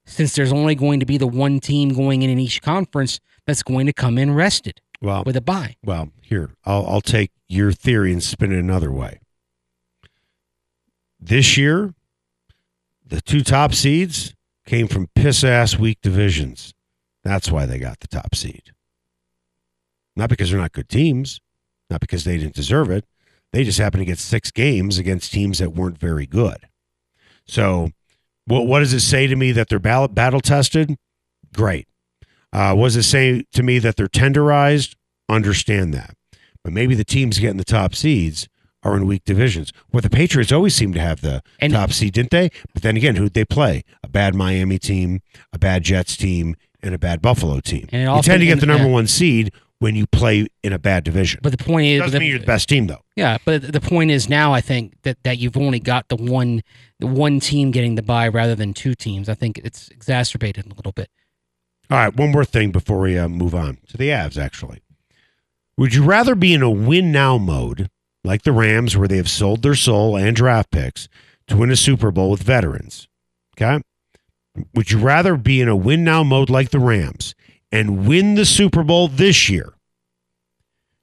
[0.05, 3.63] Since there's only going to be the one team going in in each conference that's
[3.63, 5.77] going to come in rested Well, with a bye.
[5.85, 9.21] well, here I'll I'll take your theory and spin it another way.
[11.19, 11.95] This year,
[13.05, 14.35] the two top seeds
[14.65, 16.73] came from piss ass weak divisions.
[17.25, 18.73] That's why they got the top seed.
[20.15, 21.41] Not because they're not good teams,
[21.91, 23.05] not because they didn't deserve it.
[23.53, 26.59] They just happened to get six games against teams that weren't very good.
[27.47, 27.91] So,
[28.47, 30.97] what what does it say to me that they're battle, battle tested?
[31.55, 31.87] Great.
[32.53, 34.95] Uh, what does it say to me that they're tenderized?
[35.29, 36.15] Understand that.
[36.63, 38.49] But maybe the teams getting the top seeds
[38.83, 39.73] are in weak divisions.
[39.93, 42.51] Well, the Patriots always seem to have the And- top seed, didn't they?
[42.73, 43.83] But then again, who'd they play?
[44.05, 45.21] A bad Miami team,
[45.53, 47.89] a bad Jets team, and a bad Buffalo team.
[47.91, 51.05] And you tend to get the number one seed when you play in a bad
[51.05, 51.41] division.
[51.43, 53.03] But the point is, Doesn't the- mean you're the best team, though.
[53.15, 56.63] Yeah, but the point is now I think that, that you've only got the one
[56.99, 59.29] the one team getting the bye rather than two teams.
[59.29, 61.11] I think it's exacerbated a little bit.
[61.91, 64.81] All right, one more thing before we uh, move on to the Avs, actually.
[65.77, 67.91] Would you rather be in a win now mode,
[68.25, 71.09] like the Rams, where they have sold their soul and draft picks
[71.49, 73.09] to win a Super Bowl with veterans?
[73.57, 73.83] Okay.
[74.75, 77.35] Would you rather be in a win now mode like the Rams
[77.77, 79.75] and win the Super Bowl this year,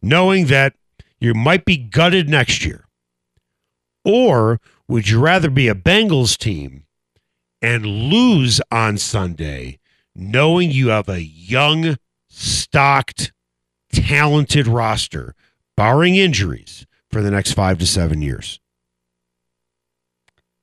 [0.01, 0.73] knowing that
[1.19, 2.87] you might be gutted next year?
[4.03, 6.85] Or would you rather be a Bengals team
[7.61, 9.77] and lose on Sunday,
[10.15, 13.31] knowing you have a young, stocked,
[13.91, 15.35] talented roster,
[15.77, 18.59] barring injuries, for the next five to seven years?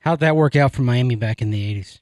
[0.01, 2.01] How'd that work out for Miami back in the '80s?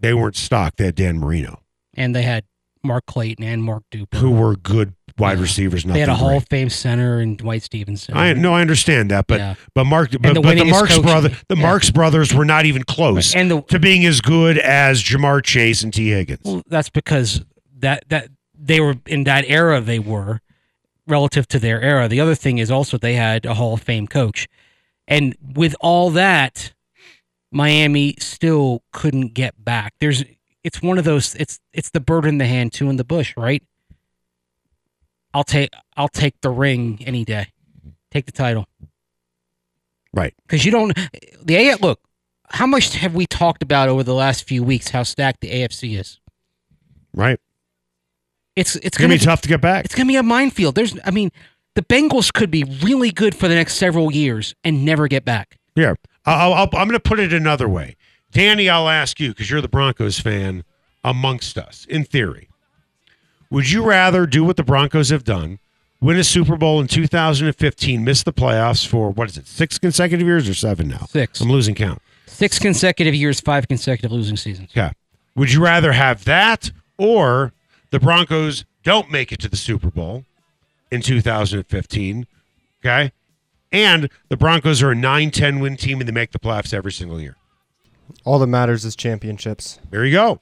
[0.00, 0.78] They weren't stocked.
[0.78, 1.62] They had Dan Marino,
[1.94, 2.44] And they had
[2.82, 4.14] Mark Clayton and Mark Duper.
[4.18, 5.82] who were good wide receivers.
[5.84, 6.36] they had a Hall great.
[6.42, 8.16] of Fame center and Dwight Stephenson.
[8.16, 9.54] I no, I understand that, but Yeah.
[9.74, 11.62] but Mark, but, the but the Marx brother, the yeah.
[11.62, 15.82] Marx brothers were not even close and the to being as good as Ja'Marr Chase
[15.82, 16.40] and Tee Higgins.
[16.44, 17.44] well, that's because
[17.78, 18.28] that that
[18.60, 19.80] they were in that era.
[19.80, 20.40] They were
[21.06, 22.06] relative to their era.
[22.08, 24.46] The other thing is also they had a Hall of Fame coach,
[25.08, 26.72] and with all that,
[27.50, 29.94] Miami still couldn't get back.
[30.00, 30.22] There's
[30.68, 31.34] it's one of those.
[31.36, 33.62] It's it's the bird in the hand, two in the bush, right?
[35.32, 37.52] I'll take I'll take the ring any day.
[38.10, 38.66] Take the title.
[40.12, 40.34] Right.
[40.42, 40.94] Because you don't
[41.42, 42.00] the A look,
[42.50, 45.98] how much have we talked about over the last few weeks how stacked the AFC
[45.98, 46.20] is?
[47.14, 47.40] Right.
[48.54, 49.86] It's it's It's gonna be tough to get back.
[49.86, 50.74] It's gonna be a minefield.
[50.74, 51.30] There's I mean,
[51.76, 55.58] the Bengals could be really good for the next several years and never get back.
[55.74, 55.94] Yeah.
[56.26, 57.96] I'll, I'll, I'm going to put it another way.
[58.32, 60.64] Danny, I'll ask you because you're the Broncos fan
[61.02, 62.48] amongst us, in theory.
[63.50, 65.58] Would you rather do what the Broncos have done,
[66.00, 70.26] win a Super Bowl in 2015, miss the playoffs for, what is it, six consecutive
[70.26, 71.06] years or seven now?
[71.08, 71.40] Six.
[71.40, 72.02] I'm losing count.
[72.26, 74.70] Six consecutive years, five consecutive losing seasons.
[74.70, 74.92] Okay.
[75.34, 77.52] Would you rather have that or
[77.90, 80.24] the Broncos don't make it to the Super Bowl
[80.90, 82.26] in 2015?
[82.84, 83.12] Okay.
[83.72, 86.92] And the Broncos are a 9 10 win team and they make the playoffs every
[86.92, 87.36] single year.
[88.24, 89.78] All that matters is championships.
[89.90, 90.40] There you go.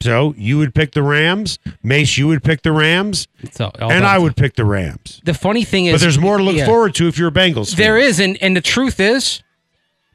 [0.00, 1.58] So you would pick the Rams.
[1.82, 3.26] Mace, you would pick the Rams.
[3.52, 5.20] So and I would pick the Rams.
[5.24, 7.32] The funny thing is, But there's more to look yeah, forward to if you're a
[7.32, 7.78] Bengals fan.
[7.78, 9.42] There is, and and the truth is,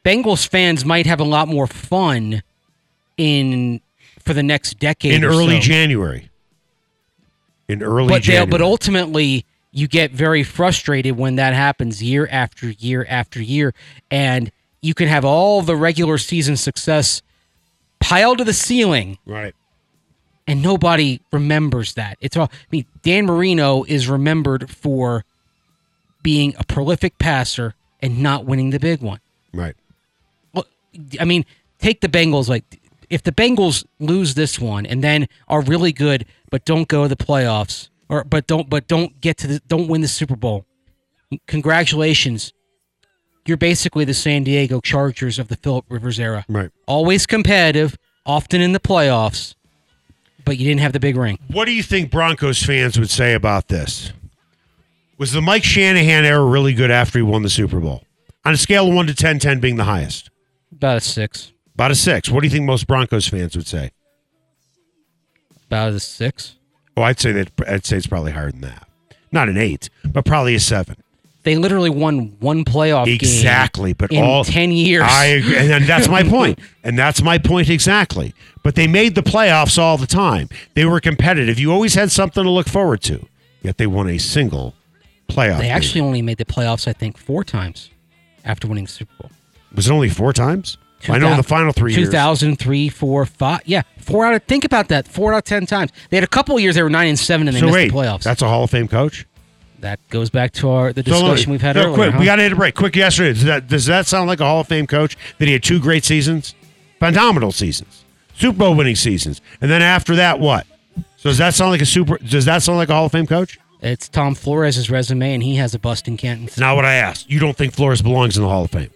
[0.06, 2.44] Bengals fans might have a lot more fun
[3.18, 3.82] in
[4.20, 5.68] for the next decade in or early so.
[5.68, 6.30] January.
[7.68, 8.48] In early but January.
[8.48, 13.74] but ultimately you get very frustrated when that happens year after year after year
[14.10, 17.22] and you can have all the regular season success
[18.00, 19.54] piled to the ceiling right.
[20.48, 25.26] and nobody remembers that it's all i mean dan marino is remembered for
[26.24, 29.20] being a prolific passer and not winning the big one
[29.54, 29.76] Right.
[30.54, 30.66] well,
[31.20, 31.44] I mean,
[31.80, 32.48] take the Bengals.
[32.48, 32.64] Like,
[33.10, 37.08] if the Bengals lose this one and then are really good, but don't go to
[37.08, 40.66] the playoffs, or but don't but don't get to the don't win the Super Bowl,
[41.48, 42.54] congratulations.
[43.50, 46.46] You're basically the San Diego Chargers of the Philip Rivers era.
[46.48, 46.70] Right.
[46.86, 49.56] Always competitive, often in the playoffs,
[50.46, 51.40] but you didn't have the big ring.
[51.48, 54.14] What do you think Broncos fans would say about this?
[55.18, 58.04] Was the Mike Shanahan era really good after he won the Super Bowl?
[58.46, 60.30] On a scale of 1 to 10, 10 being the highest.
[60.72, 61.52] About a six.
[61.74, 62.30] About a 6.
[62.30, 63.90] What do you think most Broncos fans would say?
[65.66, 66.56] About a six.
[66.96, 68.88] Oh, I'd say that I'd say it's probably higher than that.
[69.32, 70.96] Not an 8, but probably a 7.
[71.50, 75.02] They literally won one playoff game Exactly, but in all 10 years.
[75.04, 76.60] I agree, and that's my point.
[76.84, 78.36] and that's my point exactly.
[78.62, 80.48] But they made the playoffs all the time.
[80.76, 81.58] They were competitive.
[81.58, 83.26] You always had something to look forward to.
[83.64, 84.76] Yet they won a single
[85.28, 85.58] playoff.
[85.58, 85.76] they game.
[85.76, 87.90] actually only made the playoffs, I think, four times
[88.46, 89.32] after winning the Super Bowl.
[89.74, 90.78] was it only four times.
[91.08, 92.10] I know in the final three years.
[92.10, 93.62] 2003, 4, 5.
[93.66, 95.92] Yeah, four out of, think about that, four out of 10 times.
[96.12, 97.74] They had a couple of years they were 9 and 7 and they So missed
[97.74, 98.22] wait, the playoffs.
[98.22, 99.26] that's a Hall of Fame coach.
[99.82, 101.96] That goes back to our the So let me- discussion we've had no, earlier.
[101.96, 102.20] Quick, huh?
[102.20, 102.76] we got to hit a break.
[102.76, 103.34] Quick, yesterday.
[103.34, 105.80] Does that does that sound like a Hall of Fame coach that he had two
[105.80, 106.56] great seasons,
[107.00, 108.04] phenomenal seasons,
[108.36, 110.66] Super Bowl winning seasons, and then after that, what?
[111.18, 112.18] So does that sound like a super?
[112.18, 113.60] Does that sound like a Hall of Fame coach?
[113.82, 116.48] It's Tom Flores' resume, and he has a bust in Canton.
[116.48, 117.30] It's not what I asked.
[117.30, 118.90] You don't think Flores belongs in the Hall of Fame?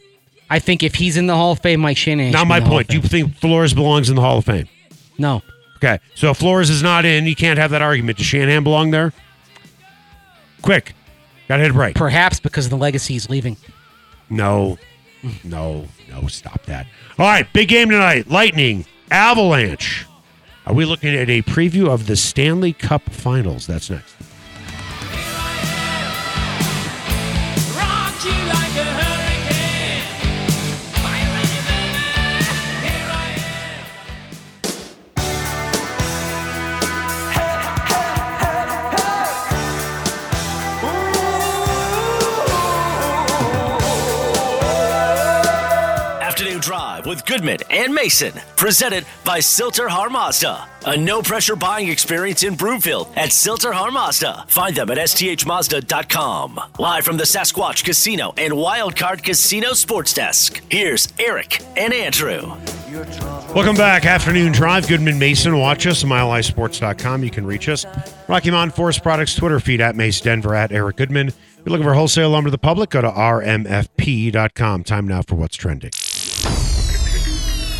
[0.50, 2.34] I think if he's in the Hall of Fame, Mike Shanahan.
[2.34, 2.90] Should my in the Hall point.
[2.90, 4.68] Do you think Flores belongs in the Hall of Fame?
[5.18, 5.42] No.
[5.78, 8.18] Okay, so if Flores is not in, you can't have that argument.
[8.18, 9.14] Does Shanahan belong there?
[10.64, 10.96] Quick,
[11.48, 11.96] got to hit a break.
[11.96, 13.58] Perhaps because of the legacy is leaving.
[14.30, 14.80] No,
[15.44, 16.88] no, no, stop that.
[17.20, 18.30] All right, big game tonight.
[18.30, 20.08] Lightning, Avalanche.
[20.66, 23.68] Are we looking at a preview of the Stanley Cup Finals?
[23.68, 24.16] That's next.
[47.14, 50.68] With Goodman and Mason, presented by Sill-TerHar Mazda.
[50.88, 54.46] A no pressure buying experience in Broomfield at Sill-TerHar Mazda.
[54.48, 56.60] Find them at sthmazda.com.
[56.80, 60.60] Live from the Sasquatch Casino and Wildcard Casino Sports Desk.
[60.72, 62.52] Here's Eric and Andrew.
[63.54, 64.08] Welcome back.
[64.08, 64.88] Afternoon Drive.
[64.88, 65.60] Goodman Mason.
[65.60, 66.04] Watch us.
[66.04, 67.24] MileHighSports.com.
[67.24, 67.86] You can reach us.
[68.28, 71.28] Rocky Mountain Forest Products Twitter feed at Mace Denver at Eric Goodman.
[71.28, 74.84] If you're looking for wholesale lumber to the public, go to rmfp.com.
[74.84, 75.92] Time now for what's trending.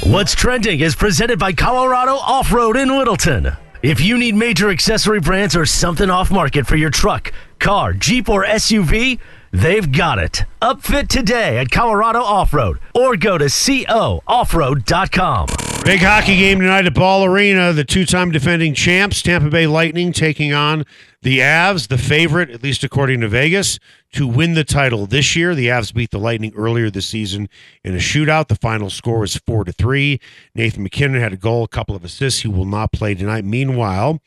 [0.06, 3.54] What's Trending is presented by Colorado Off Road in Littleton.
[3.82, 8.28] If you need major accessory brands or something off market for your truck, car, Jeep,
[8.28, 9.18] or SUV,
[9.52, 10.44] they've got it.
[10.62, 15.48] Upfit today at Colorado Off Road or go to cooffroad.com.
[15.86, 17.72] Big hockey game tonight at Ball Arena.
[17.72, 20.86] The two-time defending champs, Tampa Bay Lightning, taking on
[21.24, 23.80] the Avs, the favorite, at least according to Vegas,
[24.12, 25.56] to win the title this year.
[25.56, 27.48] The Avs beat the Lightning earlier this season
[27.82, 28.50] in a shootout.
[28.50, 30.20] The final score was four to three.
[30.54, 32.42] Nathan MacKinnon had a goal, a couple of assists.
[32.42, 33.46] He will not play tonight.
[33.46, 34.20] Meanwhile,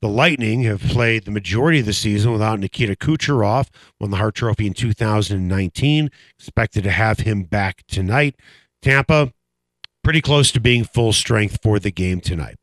[0.00, 4.36] the Lightning have played the majority of the season without Nikita Kucherov, won the Hart
[4.36, 6.10] Trophy in 2019.
[6.38, 8.36] Expected to have him back tonight.
[8.80, 9.32] Tampa,
[10.04, 12.58] pretty close to being full strength for the game tonight.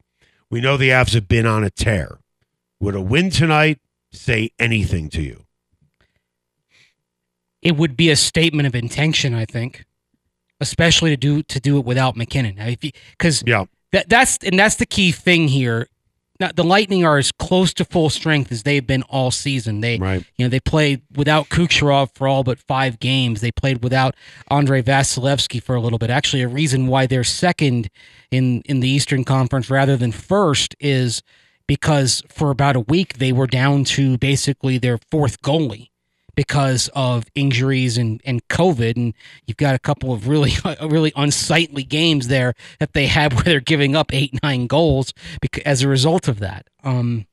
[0.49, 2.19] We know the Avs have been on a tear.
[2.81, 3.79] Would a win tonight
[4.11, 5.45] say anything to you?
[7.61, 9.85] It would be a statement of intention, I think,
[10.59, 12.55] especially to do to do it without MacKinnon.
[13.11, 13.65] Because Yeah.
[13.91, 15.87] that that's and that's the key thing here.
[16.39, 19.81] Now, the Lightning are as close to full strength as they've been all season.
[19.81, 20.25] They, Right.
[20.37, 23.41] you know, they played without Kucherov for all but five games.
[23.41, 24.15] They played without
[24.49, 26.09] Andrei Vasilevskiy for a little bit.
[26.09, 27.91] Actually, a reason why they're second
[28.31, 31.21] in in the Eastern Conference rather than first is
[31.71, 35.87] because for about a week they were down to basically their fourth goalie
[36.35, 38.97] because of injuries and, and COVID.
[38.97, 39.13] And
[39.47, 43.61] you've got a couple of really, really unsightly games there that they have where they're
[43.61, 46.67] giving up eight, nine goals bec- as a result of that.
[46.83, 47.25] Um,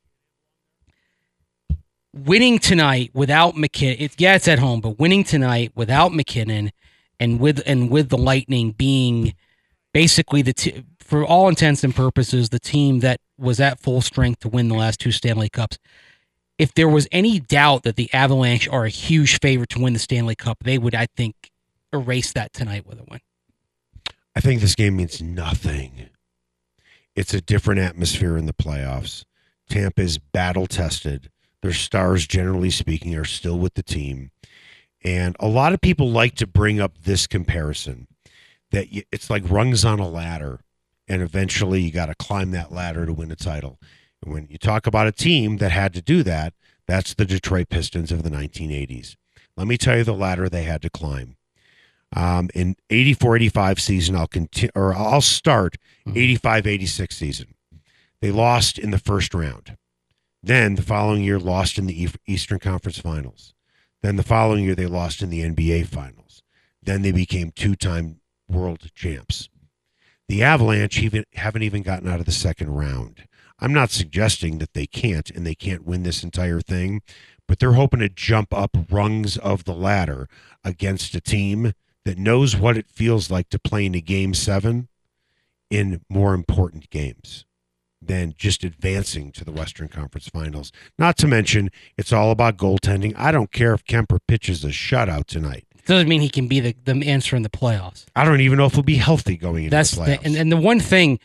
[2.14, 6.70] winning tonight without MacKinnon, it, yeah, it's at home, but winning tonight without MacKinnon
[7.18, 9.34] and with and with the Lightning being
[9.92, 14.40] basically the t- for all intents and purposes the team that was at full strength
[14.40, 15.78] to win the last two Stanley Cups
[16.58, 19.98] if there was any doubt that the Avalanche are a huge favorite to win the
[19.98, 21.52] Stanley Cup, they would, I think,
[21.92, 23.20] erase that tonight with a win.
[24.34, 26.10] I think this game means nothing.
[27.14, 29.24] It's a different atmosphere in the playoffs.
[29.68, 31.30] Tampa is battle tested.
[31.62, 34.30] Their stars, generally speaking, are still with the team.
[35.04, 38.08] And a lot of people like to bring up this comparison
[38.70, 40.60] that it's like rungs on a ladder,
[41.08, 43.78] and eventually you got to climb that ladder to win a title.
[44.22, 46.54] And when you talk about a team that had to do that,
[46.86, 49.16] that's the Detroit Pistons of the 1980s.
[49.56, 51.36] Let me tell you the ladder they had to climb.
[52.14, 55.76] Um, in 84 85 season, I'll continue or I'll start
[56.14, 57.54] 85 86 season.
[58.20, 59.76] They lost in the first round.
[60.42, 63.54] Then the following year, lost in the Eastern Conference Finals.
[64.02, 66.42] Then the following year, they lost in the NBA Finals.
[66.82, 69.48] Then they became two time world champs.
[70.28, 73.26] The Avalanche even haven't even gotten out of the second round.
[73.58, 77.00] I'm not suggesting that they can't and they can't win this entire thing,
[77.46, 80.28] but they're hoping to jump up rungs of the ladder
[80.62, 81.72] against a team
[82.04, 84.88] that knows what it feels like to play in a game seven
[85.70, 87.46] in more important games
[88.00, 90.70] than just advancing to the Western Conference Finals.
[90.98, 93.14] Not to mention, it's all about goaltending.
[93.16, 95.66] I don't care if Kuemper pitches a shutout tonight.
[95.88, 98.04] Doesn't mean he can be the, the answer in the playoffs.
[98.14, 100.24] I don't even know if he'll be healthy going into That's the the, playoffs.
[100.26, 101.18] and, and the one thing,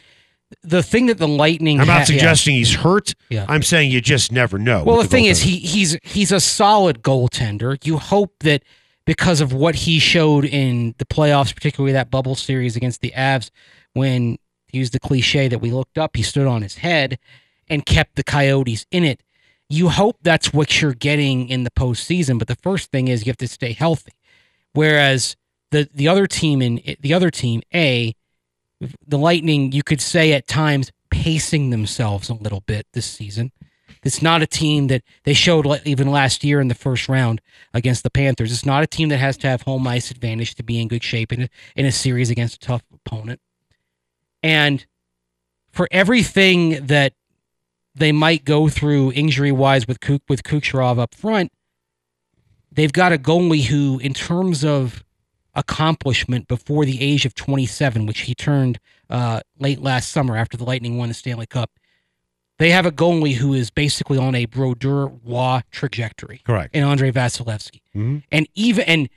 [0.64, 1.82] the thing that the Lightning.
[1.82, 2.06] I'm ha- not yeah.
[2.06, 3.14] suggesting he's hurt.
[3.30, 3.46] Yeah.
[3.50, 4.86] I'm saying you just never know.
[4.86, 7.78] Well, with the thing is, he he's he's a solid goaltender.
[7.86, 8.64] You hope that
[9.06, 13.50] because of what he showed in the playoffs, particularly that bubble series against the Avs,
[13.92, 14.38] when
[14.72, 17.20] to use the cliche that we looked up, he stood on his head
[17.68, 19.22] and kept the Coyotes in it.
[19.70, 23.30] You hope that's what you're getting in the postseason, but the first thing is you
[23.32, 24.14] have to stay healthy.
[24.74, 25.36] Whereas
[25.72, 28.16] the the other team in the other team A,
[29.08, 33.52] the Lightning, you could say at times pacing themselves a little bit this season.
[34.04, 37.40] It's not a team that they showed even last year in the first round
[37.74, 38.52] against the Panthers.
[38.52, 41.04] It's not a team that has to have home ice advantage to be in good
[41.04, 43.40] shape in a, in a series against a tough opponent.
[44.42, 44.86] And
[45.72, 47.14] for everything that
[47.96, 51.52] they might go through injury wise with Kuk, with Kucherov up front,
[52.74, 55.04] they've got a goalie who, in terms of
[55.56, 60.64] accomplishment before the age of 27, which he turned uh, late last summer after the
[60.64, 61.72] Lightning won the Stanley Cup,
[62.60, 66.76] they have a goalie who is basically on a Brodeur Waugh trajectory correct.
[66.76, 67.82] And Andre Vasilevskiy.
[67.96, 68.24] Mhm.
[68.32, 69.10] And even and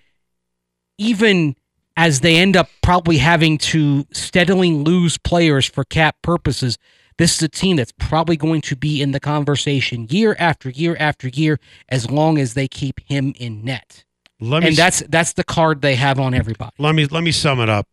[0.98, 1.56] even
[1.96, 6.78] as they end up probably having to steadily lose players for cap purposes,
[7.18, 10.96] this is a team that's probably going to be in the conversation year after year
[11.00, 11.58] after year
[11.88, 14.04] as long as they keep him in net.
[14.40, 16.72] Let me And that's that's the card they have on everybody.
[16.78, 17.86] let me let me sum it up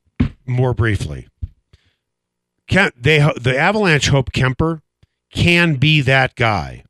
[0.45, 1.28] more briefly.
[2.67, 4.82] Kemp, they the Avalanche hope Kuemper
[5.32, 6.84] can be that guy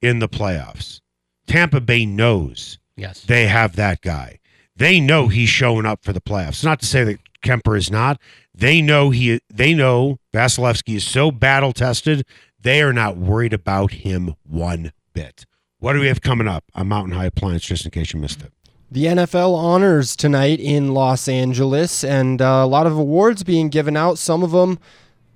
[0.00, 1.00] in the playoffs.
[1.46, 3.22] Tampa Bay knows Yes.
[3.22, 4.38] they have that guy.
[4.76, 6.64] They know he's showing up for the playoffs.
[6.64, 8.20] Not to say that Kuemper is not.
[8.54, 9.40] They know he.
[9.48, 12.26] They know Vasilevskiy is so battle tested.
[12.60, 15.44] They are not worried about him one bit.
[15.78, 17.62] What do we have coming up on Mountain High Appliance?
[17.62, 18.52] Just in case you missed it.
[18.90, 23.96] The NFL honors tonight in Los Angeles, and uh, a lot of awards being given
[23.96, 24.18] out.
[24.18, 24.78] Some of them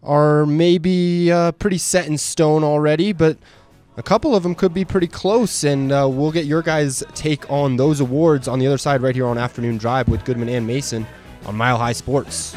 [0.03, 3.39] are maybe uh, pretty set in stone already, but
[3.97, 5.64] a couple of them could be pretty close.
[5.64, 9.14] And uh, we'll get your guys' take on those awards on the other side, right
[9.14, 11.07] here on Afternoon Drive with Goodman and Mason
[11.47, 12.57] on Mile High Sports.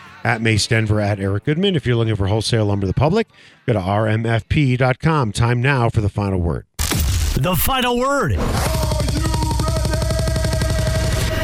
[0.23, 1.75] at Mace Denver, at Eric Goodman.
[1.75, 3.27] If you're looking for wholesale lumber to the public,
[3.65, 5.31] go to rmfp.com.
[5.31, 6.65] Time now for the final word.
[6.77, 8.35] The final word.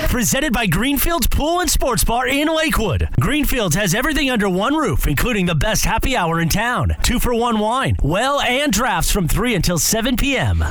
[0.10, 3.10] Presented by Greenfields Pool and Sports Bar in Lakewood.
[3.20, 6.96] Greenfields has everything under one roof, including the best happy hour in town.
[7.04, 10.64] Two for one wine, well, and drafts from 3 until 7 p.m.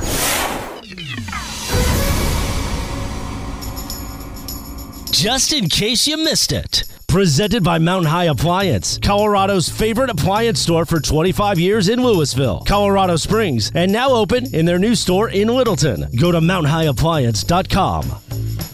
[5.11, 6.83] Just in case you missed it.
[7.17, 13.15] Presented by Mountain High Appliance, Colorado's favorite appliance store for 25 years in Louisville, Colorado
[13.15, 16.05] Springs, and now open in their new store in Littleton.
[16.15, 18.13] Go to mountainhighappliance.com.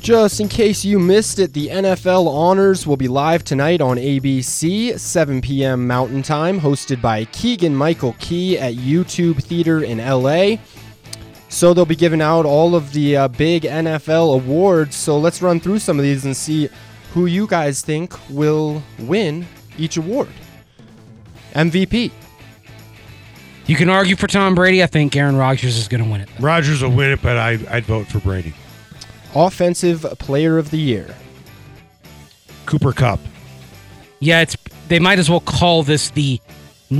[0.01, 4.99] Just in case you missed it, the NFL Honors will be live tonight on ABC,
[4.99, 5.87] 7 p.m.
[5.87, 10.57] Mountain Time, hosted by Keegan Michael Key at YouTube Theater in LA.
[11.47, 14.97] So they'll be giving out all of the uh, big NFL awards.
[14.97, 16.67] So let's run through some of these and see
[17.13, 19.45] who you guys think will win
[19.77, 20.29] each award.
[21.53, 22.11] MVP.
[23.65, 24.83] You can argue for Tom Brady.
[24.83, 26.29] I think Aaron Rodgers is going to win it.
[26.39, 28.53] Rodgers will win it, but I, I'd vote for Brady.
[29.35, 31.15] Offensive Player of the Year.
[32.65, 33.19] Cooper Kupp.
[34.19, 34.57] Yeah, it's
[34.87, 36.39] they might as well call this the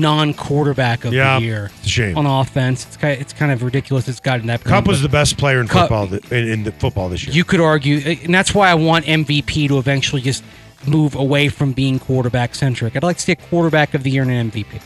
[0.02, 2.18] non-quarterback of Yeah, the year it's a shame.
[2.18, 2.86] on offense.
[2.86, 4.08] It's kind of, it's kind of ridiculous.
[4.08, 4.62] It's gotten that.
[4.64, 7.26] Kupp point, was the best player in Kupp- football th- in, in the football this
[7.26, 7.36] year.
[7.36, 10.44] You could argue, and that's why I want MVP to eventually just
[10.88, 12.96] move away from being quarterback centric.
[12.96, 14.82] I'd like to see a quarterback of the year and an MVP,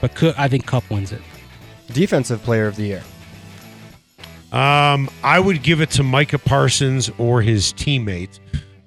[0.00, 1.20] but could, I think Kupp wins it.
[1.92, 3.02] Defensive Player of the Year.
[4.52, 8.38] Um, I would give it to Micah Parsons or his teammate,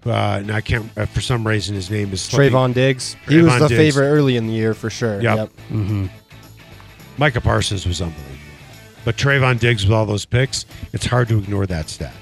[0.05, 2.53] Uh, and I can't uh, for some reason his name is slipping.
[2.53, 3.15] Trayvon Diggs.
[3.27, 3.95] he was the Diggs.
[3.95, 5.21] favorite early in the year for sure.
[5.21, 5.49] Yep.
[5.71, 6.05] Mm-hmm.
[7.17, 8.35] Micah Parsons was unbelievable,
[9.03, 12.13] but Trayvon Diggs with all those picks, it's hard to ignore that stat.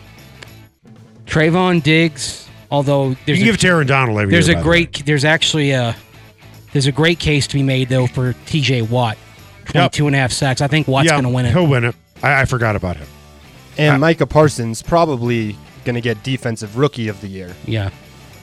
[1.25, 4.57] Trayvon Diggs, although You there's can a, give it to Aaron Donald every there's year.
[4.57, 4.84] a by the way.
[4.86, 5.95] great there's actually a
[6.73, 8.84] there's a great case to be made though for T.J.
[8.84, 9.17] Watt,
[9.65, 10.61] 22 and a half sacks.
[10.61, 11.51] I think Watt's yeah, going to win it.
[11.53, 11.95] He'll win it.
[12.23, 13.07] I, I forgot about him.
[13.78, 15.55] And Uh, Micah Parsons probably
[15.88, 17.55] going to get defensive rookie of the year.
[17.65, 17.89] Yeah.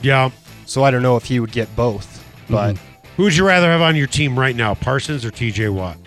[0.03, 0.31] Yeah.
[0.67, 2.77] So I don't know if he would get both, but
[3.17, 5.69] Who would you rather have on your team right now, Parsons or T.J.
[5.69, 5.99] Watt?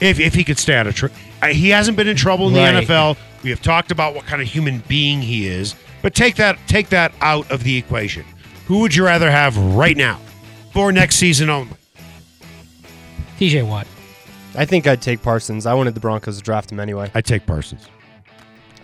[0.00, 1.16] If if he could stay out of trouble,
[1.50, 3.16] he hasn't been in trouble in the NFL.
[3.42, 6.90] We have talked about what kind of human being he is, but take that take
[6.90, 8.24] that out of the equation.
[8.66, 10.20] Who would you rather have right now
[10.72, 11.72] for next season only?
[13.38, 13.62] T.J.
[13.62, 13.86] Watt.
[14.54, 15.66] I think I'd take Parsons.
[15.66, 17.10] I wanted the Broncos to draft him anyway.
[17.14, 17.86] I'd take Parsons.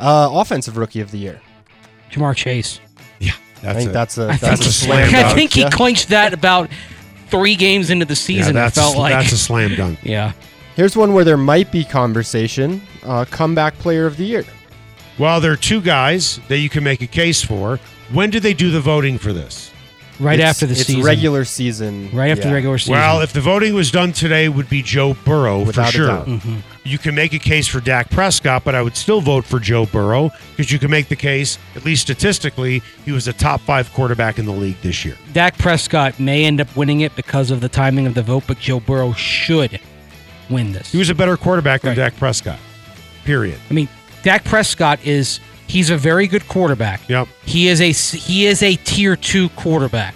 [0.00, 1.40] Uh, offensive rookie of the year.
[2.14, 2.80] Ja'Marr Chase.
[3.20, 3.92] Yeah, I think it.
[3.92, 5.10] that's a I that's think, a a slam.
[5.10, 5.70] slam I think he Yeah.
[5.70, 6.70] clinched that about
[7.28, 8.50] three games into the yeah, season.
[8.50, 9.12] it that's felt like.
[9.12, 9.98] that's a slam dunk.
[10.02, 10.32] yeah.
[10.76, 12.82] Here's one where there might be conversation.
[13.04, 14.44] Uh, comeback player of the year.
[15.18, 17.78] Well, there are two guys that you can make a case for.
[18.12, 19.70] When do they do the voting for this?
[20.20, 21.02] Right It's- after the it's season.
[21.02, 22.08] regular season.
[22.12, 22.48] Right after yeah.
[22.50, 22.94] the regular season.
[22.94, 25.96] Well, if the voting was done today, it would be Joe Burrow Without a for
[25.96, 26.06] sure.
[26.06, 26.28] doubt.
[26.28, 26.56] Mhm.
[26.84, 29.86] You can make a case for Dak Prescott, but I would still vote for Joe
[29.86, 33.92] Burrow because you can make the case, at least statistically, he was a top five
[33.92, 35.16] quarterback in the league this year.
[35.32, 38.60] Dak Prescott may end up winning it because of the timing of the vote, but
[38.60, 39.80] Joe Burrow should
[40.50, 40.92] win this.
[40.92, 41.96] He was a better quarterback than Right.
[41.96, 42.58] Dak Prescott.
[43.24, 43.58] Period.
[43.70, 43.88] I mean,
[44.22, 45.40] Dak Prescott is
[45.74, 47.00] he's a very good quarterback.
[47.08, 47.26] Yep.
[47.44, 50.14] He is a he is a tier two quarterback.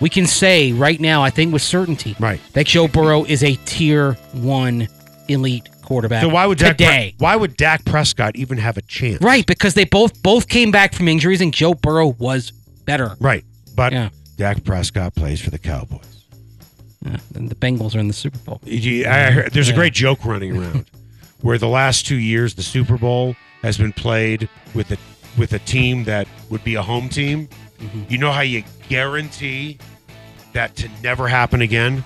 [0.00, 2.40] We can say right now, I think with certainty, Right.
[2.52, 4.88] that Joe Burrow is a tier one
[5.28, 6.22] elite quarterback.
[6.22, 9.22] So why would Dak Pre- why would Dak Prescott even have a chance?
[9.22, 12.50] right, because they both both came back from injuries, and Joe Burrow was
[12.84, 13.16] better.
[13.20, 13.44] Right.
[13.74, 14.08] But Yeah.
[14.36, 16.00] Dak Prescott plays for the Cowboys.
[17.04, 18.60] Yeah, and the Bengals are in the Super Bowl.
[18.66, 20.84] I heard- there's a great joke running around
[21.40, 23.34] where the last two years the Super Bowl
[23.66, 24.96] has been played with a
[25.36, 27.48] with a team that would be a home team.
[27.80, 28.02] Mm-hmm.
[28.08, 29.78] You know how you guarantee
[30.52, 32.04] that to never happen again?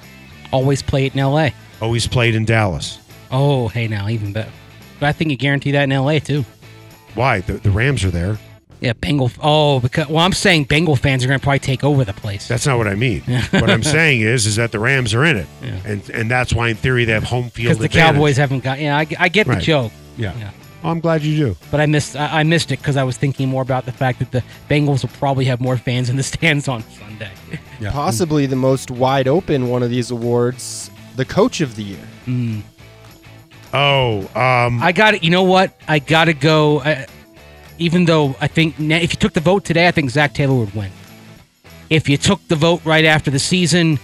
[0.52, 1.52] Always play it in L.A.
[1.82, 2.98] Always played in Dallas.
[3.30, 4.50] Oh, hey now even better.
[4.98, 6.18] But I think you guarantee that in L.A.
[6.18, 6.44] too.
[7.14, 7.40] Why?
[7.40, 8.38] The, the Rams are there.
[8.80, 9.30] Yeah, Bengal.
[9.42, 12.48] Oh, because well, I'm saying Bengal fans are going to probably take over the place.
[12.48, 13.20] That's not what I mean.
[13.50, 15.78] what I'm saying is, is that the Rams are in it, Yeah.
[15.84, 17.88] and and that's why in theory they have home field because the.
[17.90, 18.80] Cowboys haven't got.
[18.80, 19.56] Yeah, I, I get Right.
[19.58, 20.34] the joke, Yeah.
[20.38, 20.50] Yeah.
[20.82, 21.56] I'm glad you do.
[21.70, 22.16] but I missed.
[22.16, 25.02] I, I missed it because I was thinking more about the fact that the Bengals
[25.02, 27.30] will probably have more fans in the stands on Sunday.
[27.80, 27.90] Yeah.
[27.92, 32.08] Possibly the most wide open one of these awards, the coach of the year.
[32.26, 32.62] Mm.
[33.72, 35.22] Oh, um, I got it.
[35.22, 35.78] You know what?
[35.86, 36.80] I got to go.
[36.80, 37.06] I,
[37.78, 40.54] even though I think na- if you took the vote today, I think Zac Taylor
[40.54, 40.90] would win.
[41.88, 43.98] If you took the vote right after the season,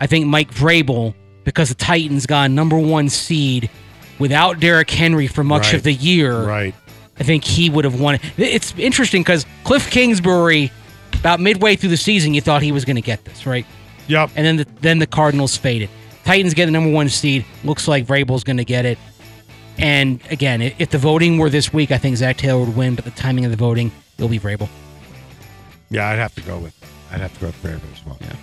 [0.00, 3.70] I think Mike Vrabel, because the Titans got a number one seed
[4.18, 5.74] without Derrick Henry for much Right.
[5.74, 6.40] of the year.
[6.42, 6.74] right.
[7.18, 8.18] I think he would have won.
[8.36, 10.70] It's interesting because Cliff Kingsbury,
[11.14, 13.64] about midway through the season, you thought he was going to get this, right?
[14.08, 14.30] Yep.
[14.36, 15.88] And then the, then the Cardinals faded.
[16.24, 17.46] Titans get the number one seed.
[17.64, 18.98] Looks like Vrabel's going to get it.
[19.78, 22.94] And again, if the voting were this week, I think Zac Taylor would win.
[22.96, 24.68] But the timing of the voting, it'll be Vrabel.
[25.90, 26.74] Yeah, I'd have to go with.
[27.12, 28.18] I'd have to go with Vrabel as well.
[28.20, 28.34] Yeah.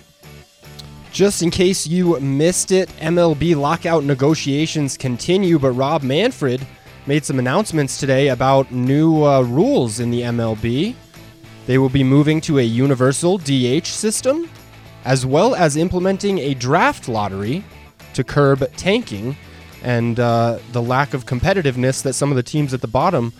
[1.14, 6.66] Just in case you missed it, MLB lockout negotiations continue, but Rob Manfred
[7.06, 10.96] made some announcements today about new uh, rules in the MLB.
[11.66, 14.50] They will be moving to a universal DH system,
[15.04, 17.62] as well as implementing a draft lottery
[18.14, 19.36] to curb tanking
[19.84, 23.32] and uh, the lack of competitiveness that some of the teams at the bottom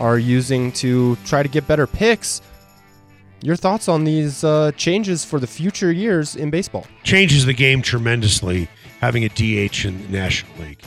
[0.00, 2.40] are using to try to get better picks.
[3.42, 6.86] Your thoughts on these uh, changes for the future years in baseball?
[7.04, 8.68] changes the game tremendously
[9.00, 10.82] having a DH in the National League.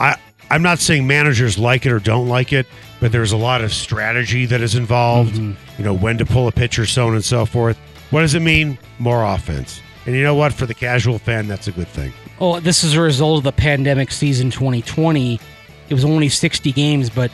[0.00, 0.16] I
[0.50, 2.66] I'm not saying managers like it or don't like it,
[3.00, 5.36] but there's a lot of strategy that is involved.
[5.36, 7.78] You know, when to pull a pitcher, so on and so forth.
[8.10, 8.78] What does it mean?
[8.98, 9.80] More offense.
[10.06, 10.52] And you know what?
[10.52, 12.12] For the casual fan, that's a good thing.
[12.40, 15.40] Oh, this is a result of the pandemic season 2020.
[15.88, 17.30] It was only 60 games, but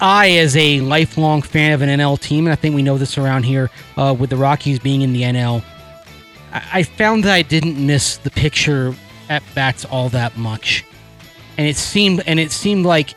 [0.00, 3.18] I, as a lifelong fan of an NL team, and I think we know this
[3.18, 5.62] around here uh, with the Rockies being in the NL,
[6.52, 8.94] I, I found that I didn't miss the picture
[9.28, 10.84] at bats all that much,
[11.56, 13.14] and it seemed and it seemed like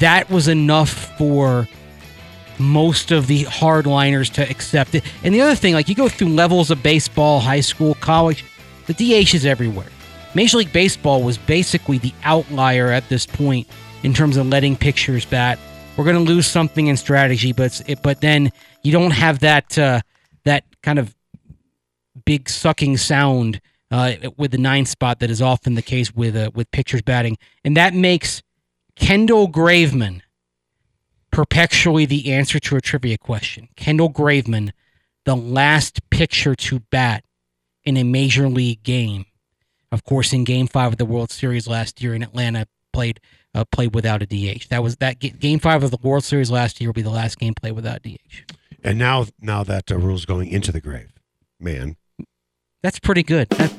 [0.00, 1.68] that was enough for
[2.58, 5.04] most of the hardliners to accept it.
[5.24, 8.44] And the other thing, like you go through levels of baseball, high school, college,
[8.86, 9.88] the DH is everywhere.
[10.34, 13.66] Major League Baseball was basically the outlier at this point
[14.02, 15.58] in terms of letting pictures bat.
[16.02, 18.50] We're going to lose something in strategy, but it, but then
[18.82, 20.00] you don't have that uh,
[20.82, 21.14] kind of
[22.24, 23.60] big sucking sound
[23.92, 27.38] uh, with the nine spot that is often the case with uh, with pitchers batting,
[27.64, 28.42] and that makes
[28.96, 30.22] Kendall Graveman
[31.30, 33.68] perpetually the answer to a trivia question.
[33.76, 34.72] Kendall Graveman,
[35.24, 37.22] the last pitcher to bat
[37.84, 39.26] in a major league game.
[39.92, 43.20] Of course, in Game Five of the World Series last year in Atlanta, played
[43.54, 44.68] uh, played without a DH.
[44.70, 47.10] That was that ga- Game Five of the World Series last year will be the
[47.10, 48.52] last game played without DH.
[48.84, 51.12] And now, now that uh, rule's going into the grave,
[51.60, 51.96] man.
[52.82, 53.48] That's pretty good.
[53.50, 53.72] That-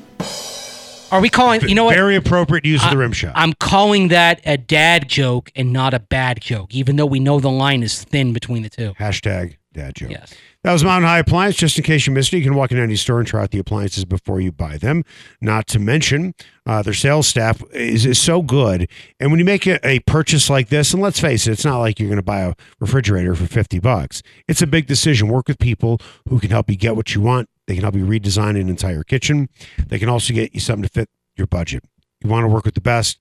[1.10, 1.60] are we calling?
[1.68, 1.94] You know what?
[1.94, 3.34] Very appropriate use of the rim shot.
[3.36, 7.38] I'm calling that a dad joke and not a bad joke, even though we know
[7.38, 8.94] the line is thin between the two.
[8.98, 10.10] Hashtag dad joke.
[10.10, 10.34] Yes.
[10.64, 11.56] That was Mountain High Appliance.
[11.56, 13.50] Just in case you missed it, you can walk in any store and try out
[13.50, 15.04] the appliances before you buy them.
[15.42, 16.32] Not to mention,
[16.64, 18.88] uh, their sales staff is, is so good.
[19.20, 21.80] And when you make a, a purchase like this, and let's face it, it's not
[21.80, 24.22] like you're going to buy a refrigerator for 50 bucks.
[24.48, 25.28] It's a big decision.
[25.28, 26.00] Work with people
[26.30, 27.50] who can help you get what you want.
[27.66, 29.50] They can help you redesign an entire kitchen.
[29.88, 31.84] They can also get you something to fit your budget.
[32.22, 33.18] You want to work with the best,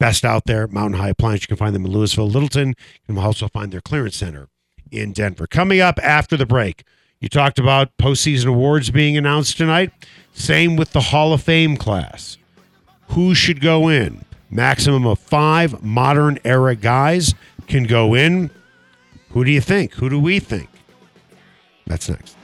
[0.00, 1.42] best out there, Mountain High Appliance.
[1.42, 2.70] You can find them in Louisville, Littleton.
[2.70, 4.48] You can also find their clearance center
[4.90, 5.46] in Denver.
[5.46, 6.84] Coming up after the break,
[7.20, 9.92] you talked about postseason awards being announced tonight.
[10.32, 12.38] Same with the Hall of Fame class.
[13.08, 14.24] Who should go in?
[14.50, 17.34] Maximum of five modern era guys
[17.66, 18.50] can go in.
[19.30, 19.94] Who do you think?
[19.94, 20.68] Who do we think?
[21.86, 22.36] That's next.